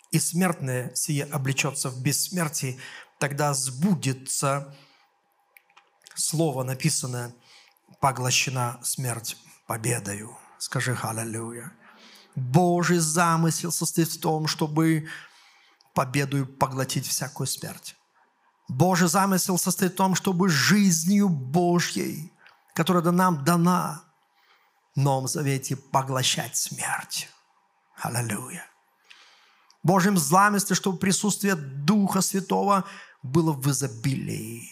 и 0.09 0.19
смертное 0.19 0.91
сие 0.95 1.25
облечется 1.25 1.89
в 1.91 2.01
бессмертие, 2.01 2.77
тогда 3.19 3.53
сбудется 3.53 4.75
слово, 6.15 6.63
написанное, 6.63 7.35
поглощена 8.01 8.79
смерть 8.81 9.37
победою». 9.67 10.35
Скажи 10.57 10.95
«Халлелуя». 10.95 11.71
Божий 12.35 12.97
замысел 12.97 13.71
состоит 13.71 14.09
в 14.09 14.19
том, 14.19 14.47
чтобы 14.47 15.07
победою 15.93 16.47
поглотить 16.47 17.05
всякую 17.05 17.45
смерть. 17.45 17.95
Божий 18.67 19.07
замысел 19.07 19.59
состоит 19.59 19.93
в 19.93 19.95
том, 19.95 20.15
чтобы 20.15 20.49
жизнью 20.49 21.29
Божьей, 21.29 22.31
которая 22.77 23.11
нам 23.11 23.43
дана 23.43 24.03
в 24.95 24.99
Новом 24.99 25.27
Завете, 25.27 25.75
поглощать 25.75 26.55
смерть. 26.55 27.27
Аллилуйя. 27.95 28.67
Божьим 29.81 30.15
замысле, 30.15 30.75
чтобы 30.75 30.99
присутствие 30.99 31.55
Духа 31.55 32.21
Святого 32.21 32.83
было 33.23 33.51
в 33.51 33.67
изобилии. 33.67 34.69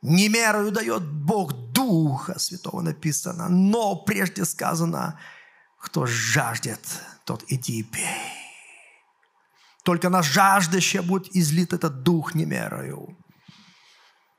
Не 0.00 0.30
мерою 0.30 0.72
дает 0.72 1.06
Бог 1.06 1.52
Духа 1.52 2.38
Святого, 2.38 2.80
написано. 2.80 3.50
Но 3.50 3.96
прежде 3.96 4.46
сказано, 4.46 5.20
кто 5.78 6.06
жаждет, 6.06 6.80
тот 7.26 7.44
иди 7.48 7.80
и 7.80 7.82
пей. 7.82 8.32
Только 9.82 10.08
на 10.08 10.22
жаждущее 10.22 11.02
будет 11.02 11.36
излит 11.36 11.74
этот 11.74 12.02
Дух 12.02 12.34
немерою. 12.34 13.18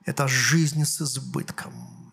Это 0.05 0.28
жизнь 0.28 0.84
с 0.86 1.01
избытком. 1.01 2.04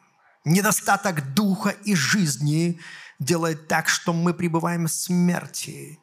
Недостаток 0.44 1.34
Духа 1.34 1.70
и 1.70 1.94
жизни 1.94 2.80
делает 3.18 3.68
так, 3.68 3.88
что 3.88 4.12
мы 4.12 4.34
пребываем 4.34 4.86
в 4.86 4.92
смерти. 4.92 6.00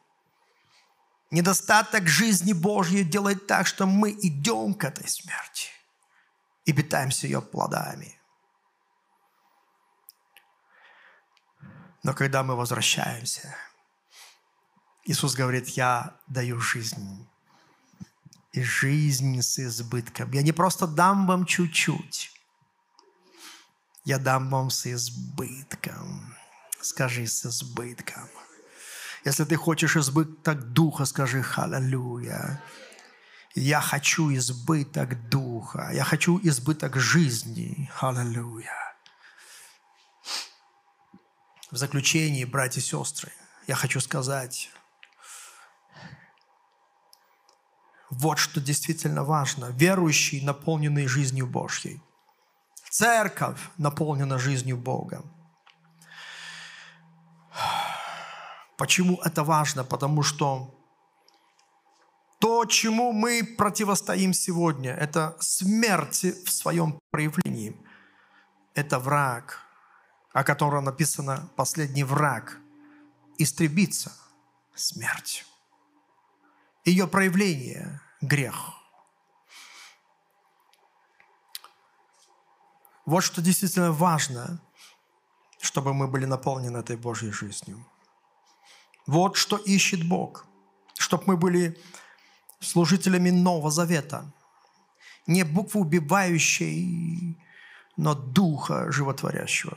Недостаток 1.30 2.08
жизни 2.08 2.52
Божьей 2.52 3.04
делает 3.04 3.46
так, 3.46 3.66
что 3.66 3.86
мы 3.86 4.10
идем 4.10 4.74
к 4.74 4.84
этой 4.84 5.06
смерти 5.08 5.68
и 6.64 6.72
питаемся 6.72 7.26
ее 7.26 7.42
плодами. 7.42 8.18
Но 12.02 12.14
когда 12.14 12.42
мы 12.42 12.56
возвращаемся, 12.56 13.54
Иисус 15.04 15.34
говорит, 15.34 15.68
я 15.68 16.18
даю 16.26 16.60
жизнь. 16.60 17.28
И 18.52 18.62
жизнь 18.62 19.40
с 19.42 19.60
избытком. 19.60 20.32
Я 20.32 20.42
не 20.42 20.50
просто 20.50 20.88
дам 20.88 21.26
вам 21.26 21.46
чуть-чуть. 21.46 22.39
Я 24.04 24.18
дам 24.18 24.50
вам 24.50 24.70
с 24.70 24.86
избытком. 24.86 26.34
Скажи 26.80 27.26
с 27.26 27.44
избытком. 27.44 28.28
Если 29.24 29.44
ты 29.44 29.56
хочешь 29.56 29.96
избыток 29.96 30.72
духа, 30.72 31.04
скажи 31.04 31.42
«Халлелуя». 31.42 32.62
Я 33.54 33.80
хочу 33.80 34.32
избыток 34.34 35.28
духа. 35.28 35.90
Я 35.92 36.04
хочу 36.04 36.40
избыток 36.42 36.96
жизни. 36.96 37.90
Аллилуйя. 38.00 38.72
В 41.70 41.76
заключении, 41.76 42.44
братья 42.44 42.80
и 42.80 42.84
сестры, 42.84 43.32
я 43.66 43.74
хочу 43.74 44.00
сказать, 44.00 44.70
вот 48.08 48.38
что 48.38 48.60
действительно 48.60 49.24
важно. 49.24 49.66
Верующий, 49.66 50.42
наполненный 50.42 51.06
жизнью 51.06 51.46
Божьей. 51.46 52.00
Церковь 52.90 53.60
наполнена 53.78 54.36
жизнью 54.38 54.76
Бога. 54.76 55.22
Почему 58.76 59.20
это 59.24 59.44
важно? 59.44 59.84
Потому 59.84 60.24
что 60.24 60.74
то, 62.40 62.64
чему 62.64 63.12
мы 63.12 63.44
противостоим 63.44 64.32
сегодня, 64.32 64.92
это 64.92 65.36
смерть 65.38 66.24
в 66.44 66.50
своем 66.50 66.98
проявлении. 67.10 67.76
Это 68.74 68.98
враг, 68.98 69.60
о 70.32 70.42
котором 70.42 70.84
написано 70.84 71.48
последний 71.54 72.02
враг, 72.02 72.58
истребится 73.38 74.12
смерть. 74.74 75.46
Ее 76.84 77.06
проявление– 77.06 78.00
грех. 78.20 78.79
Вот 83.10 83.24
что 83.24 83.42
действительно 83.42 83.90
важно, 83.90 84.60
чтобы 85.60 85.92
мы 85.92 86.06
были 86.06 86.26
наполнены 86.26 86.78
этой 86.78 86.96
Божьей 86.96 87.32
жизнью. 87.32 87.84
Вот 89.04 89.36
что 89.36 89.56
ищет 89.56 90.06
Бог, 90.08 90.46
чтобы 90.96 91.24
мы 91.26 91.36
были 91.36 91.76
служителями 92.60 93.30
Нового 93.30 93.72
Завета. 93.72 94.32
Не 95.26 95.42
буквы 95.42 95.80
убивающей, 95.80 97.36
но 97.96 98.14
духа 98.14 98.92
животворящего. 98.92 99.76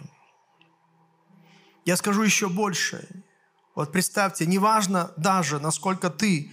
Я 1.86 1.98
скажу 1.98 2.22
еще 2.22 2.50
больше. 2.50 3.10
Вот 3.74 3.92
представьте, 3.92 4.46
неважно 4.46 5.12
даже, 5.18 5.60
насколько 5.60 6.12
ты 6.12 6.52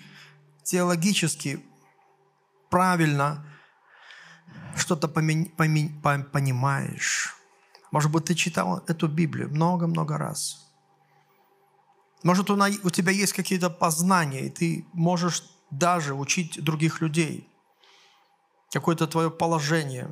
теологически 0.62 1.62
правильно 2.70 3.45
что-то 4.77 5.09
понимаешь. 5.09 7.37
Может 7.91 8.11
быть, 8.11 8.25
ты 8.25 8.35
читал 8.35 8.83
эту 8.87 9.09
Библию 9.09 9.51
много-много 9.51 10.18
раз. 10.18 10.66
Может, 12.23 12.51
у 12.51 12.91
тебя 12.91 13.12
есть 13.12 13.33
какие-то 13.33 13.71
познания, 13.71 14.47
и 14.47 14.51
ты 14.51 14.87
можешь 14.93 15.45
даже 15.71 16.14
учить 16.14 16.62
других 16.62 17.01
людей, 17.01 17.49
какое-то 18.71 19.07
твое 19.07 19.31
положение. 19.31 20.11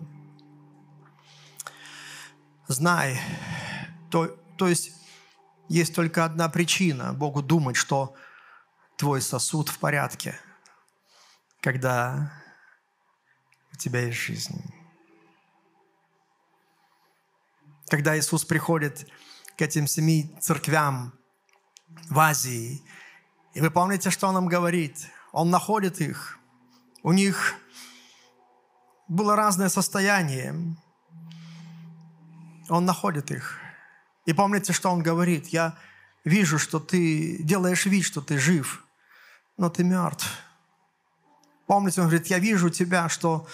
Знай, 2.67 3.21
то, 4.11 4.27
то 4.57 4.69
есть 4.69 4.93
есть 5.69 5.95
только 5.95 6.25
одна 6.25 6.49
причина 6.49 7.13
Богу 7.13 7.43
думать, 7.43 7.77
что 7.77 8.15
твой 8.97 9.21
сосуд 9.21 9.69
в 9.69 9.79
порядке, 9.79 10.39
когда 11.61 12.33
тебя 13.79 14.07
есть 14.07 14.19
жизнь. 14.19 14.63
Когда 17.89 18.19
Иисус 18.19 18.45
приходит 18.45 19.09
к 19.57 19.63
этим 19.63 19.87
семи 19.87 20.37
церквям 20.41 21.13
в 22.11 22.19
Азии, 22.19 22.83
и 23.55 23.61
вы 23.61 23.71
помните, 23.71 24.11
что 24.11 24.29
Он 24.29 24.35
нам 24.35 24.47
говорит? 24.47 25.09
Он 25.33 25.51
находит 25.51 26.01
их. 26.01 26.39
У 27.03 27.13
них 27.13 27.55
было 29.09 29.37
разное 29.37 29.69
состояние. 29.69 30.55
Он 32.69 32.85
находит 32.85 33.31
их. 33.31 33.59
И 34.27 34.35
помните, 34.35 34.75
что 34.75 34.91
он 34.91 35.03
говорит? 35.03 35.49
Я 35.49 35.79
вижу, 36.25 36.59
что 36.59 36.81
ты 36.81 37.43
делаешь 37.43 37.87
вид, 37.87 38.05
что 38.05 38.21
ты 38.21 38.37
жив, 38.39 38.85
но 39.57 39.71
ты 39.71 39.85
мертв. 39.85 40.29
Помните, 41.69 42.01
он 42.01 42.07
говорит, 42.09 42.29
я 42.29 42.39
вижу 42.39 42.71
тебя, 42.71 43.11
что, 43.11 43.47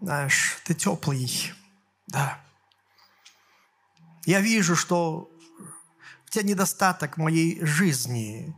знаешь, 0.00 0.58
ты 0.64 0.74
теплый. 0.74 1.52
Да. 2.06 2.40
Я 4.26 4.40
вижу, 4.40 4.76
что 4.76 5.28
у 6.24 6.30
тебя 6.30 6.44
недостаток 6.44 7.16
моей 7.16 7.58
жизни. 7.64 8.54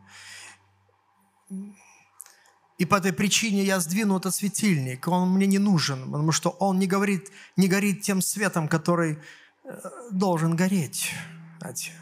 И 2.76 2.84
по 2.84 2.96
этой 2.96 3.14
причине 3.14 3.64
я 3.64 3.80
сдвину 3.80 4.18
этот 4.18 4.34
светильник. 4.34 5.08
Он 5.08 5.30
мне 5.30 5.46
не 5.46 5.58
нужен, 5.58 6.12
потому 6.12 6.30
что 6.30 6.50
он 6.50 6.78
не, 6.78 6.86
говорит, 6.86 7.30
не 7.56 7.68
горит 7.68 8.02
тем 8.02 8.20
светом, 8.20 8.68
который 8.68 9.18
э, 9.64 9.90
должен 10.10 10.56
гореть. 10.56 11.10
Знаете, 11.58 11.92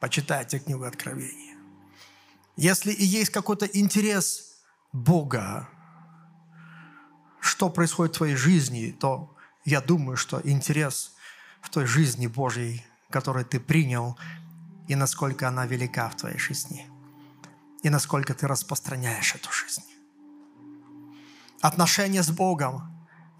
почитайте 0.00 0.58
книгу 0.58 0.84
Откровения. 0.84 1.58
Если 2.56 2.92
и 2.92 3.04
есть 3.04 3.30
какой-то 3.30 3.66
интерес 3.66 4.51
Бога, 4.92 5.68
что 7.40 7.70
происходит 7.70 8.14
в 8.14 8.18
твоей 8.18 8.36
жизни, 8.36 8.96
то 8.98 9.34
я 9.64 9.80
думаю, 9.80 10.16
что 10.16 10.40
интерес 10.44 11.14
в 11.60 11.70
той 11.70 11.86
жизни 11.86 12.26
Божьей, 12.26 12.84
которую 13.10 13.44
ты 13.44 13.60
принял, 13.60 14.18
и 14.88 14.94
насколько 14.94 15.48
она 15.48 15.66
велика 15.66 16.08
в 16.08 16.16
твоей 16.16 16.38
жизни– 16.38 16.86
и 17.82 17.90
насколько 17.90 18.34
ты 18.34 18.46
распространяешь 18.46 19.34
эту 19.34 19.50
жизнь. 19.52 19.82
Отношения 21.60 22.22
с 22.22 22.30
Богом 22.30 22.82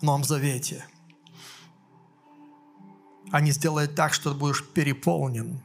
в 0.00 0.03
Новом 0.03 0.24
Завете, 0.24 0.84
они 3.30 3.53
сделают 3.53 3.94
так, 3.94 4.12
что 4.12 4.32
ты 4.32 4.38
будешь 4.38 4.64
переполнен, 4.64 5.61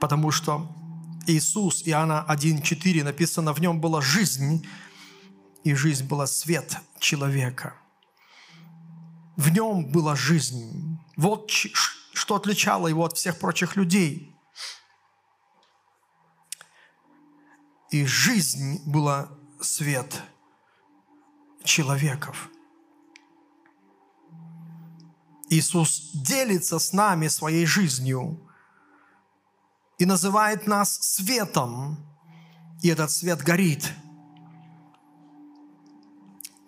потому 0.00 0.30
что 0.30 0.68
Иисус, 1.26 1.82
Иоанна 1.86 2.24
1,4 2.28 3.02
написано, 3.02 3.52
в 3.52 3.60
нем 3.60 3.80
была 3.80 4.00
жизнь, 4.00 4.66
и 5.64 5.74
жизнь 5.74 6.06
была 6.06 6.26
свет 6.26 6.76
человека. 6.98 7.74
В 9.36 9.50
нем 9.50 9.86
была 9.86 10.14
жизнь. 10.14 10.98
Вот 11.16 11.50
что 11.50 12.36
отличало 12.36 12.86
его 12.88 13.04
от 13.04 13.16
всех 13.16 13.38
прочих 13.38 13.76
людей– 13.76 14.32
и 17.90 18.04
жизнь 18.04 18.82
была 18.84 19.28
свет 19.60 20.22
человеков. 21.64 22.50
Иисус 25.48 26.10
делится 26.12 26.78
с 26.78 26.92
нами 26.92 27.28
своей 27.28 27.66
жизнью. 27.66 28.45
И 29.98 30.06
называет 30.06 30.66
нас 30.66 30.94
светом, 31.00 31.96
и 32.82 32.88
этот 32.88 33.10
свет 33.10 33.40
горит, 33.42 33.92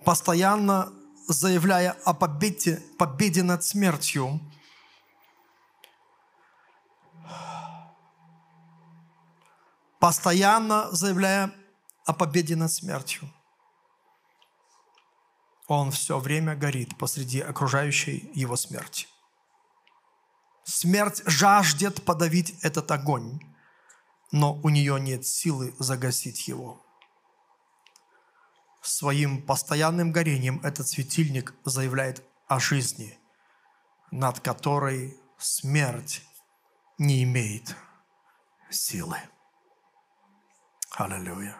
постоянно 0.05 0.93
заявляя 1.27 1.93
о 2.05 2.15
победе, 2.15 2.83
победе 2.99 3.43
над 3.43 3.63
смертью. 3.63 4.41
Постоянно 10.01 10.91
заявляя 10.93 11.53
о 12.07 12.15
победе 12.15 12.57
над 12.57 12.73
смертью. 12.73 13.29
Он 15.67 15.91
все 15.91 16.19
время 16.19 16.57
горит 16.57 16.97
посреди 16.97 17.41
окружающей 17.41 18.31
его 18.33 18.57
смерти. 18.57 19.07
Смерть 20.69 21.23
жаждет 21.25 22.05
подавить 22.05 22.63
этот 22.63 22.91
огонь, 22.91 23.41
но 24.33 24.53
у 24.63 24.69
нее 24.69 25.01
нет 25.01 25.25
силы 25.25 25.75
загасить 25.79 26.47
его. 26.47 26.85
Своим 28.83 29.41
постоянным 29.41 30.13
горением 30.13 30.61
этот 30.63 30.87
светильник 30.87 31.55
заявляет 31.65 32.23
о 32.49 32.61
жизни, 32.61 33.19
над 34.11 34.41
которой 34.41 35.19
смерть 35.39 36.23
не 36.99 37.23
имеет 37.23 37.75
силы. 38.69 39.17
Аллилуйя. 40.91 41.57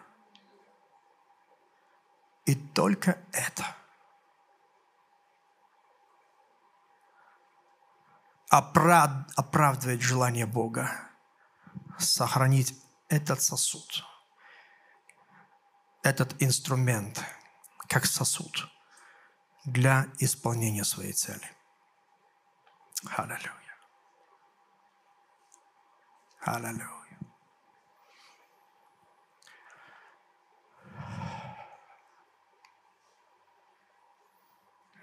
И 2.45 2.55
только 2.55 3.19
это– 3.33 3.75
оправ... 8.49 9.11
оправдывает 9.37 10.01
желание 10.01 10.47
Бога 10.47 10.91
сохранить 11.99 12.75
этот 13.09 13.43
сосуд, 13.43 14.05
этот 16.03 16.41
инструмент, 16.43 17.23
как 17.89 18.07
сосуд 18.07 18.69
для 19.65 20.07
исполнения 20.19 20.85
своей 20.85 21.13
цели. 21.13 21.51
Аллилуйя. 23.17 23.53
Аллилуйя. 26.41 26.95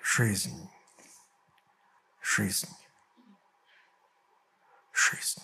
Жизнь. 0.01 0.69
Жизнь 2.21 2.84
жизни. 4.95 5.43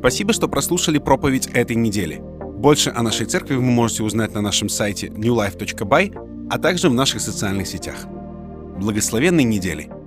Спасибо, 0.00 0.32
что 0.32 0.48
прослушали 0.48 0.98
проповедь 0.98 1.46
этой 1.46 1.76
недели. 1.76 2.20
Больше 2.20 2.90
о 2.90 3.02
нашей 3.02 3.26
церкви 3.26 3.54
вы 3.54 3.62
можете 3.62 4.02
узнать 4.02 4.34
на 4.34 4.40
нашем 4.40 4.68
сайте 4.68 5.06
newlife.by, 5.08 6.48
а 6.50 6.58
также 6.58 6.88
в 6.88 6.94
наших 6.94 7.20
социальных 7.20 7.66
сетях. 7.66 8.06
Благословенной 8.78 9.44
недели! 9.44 10.01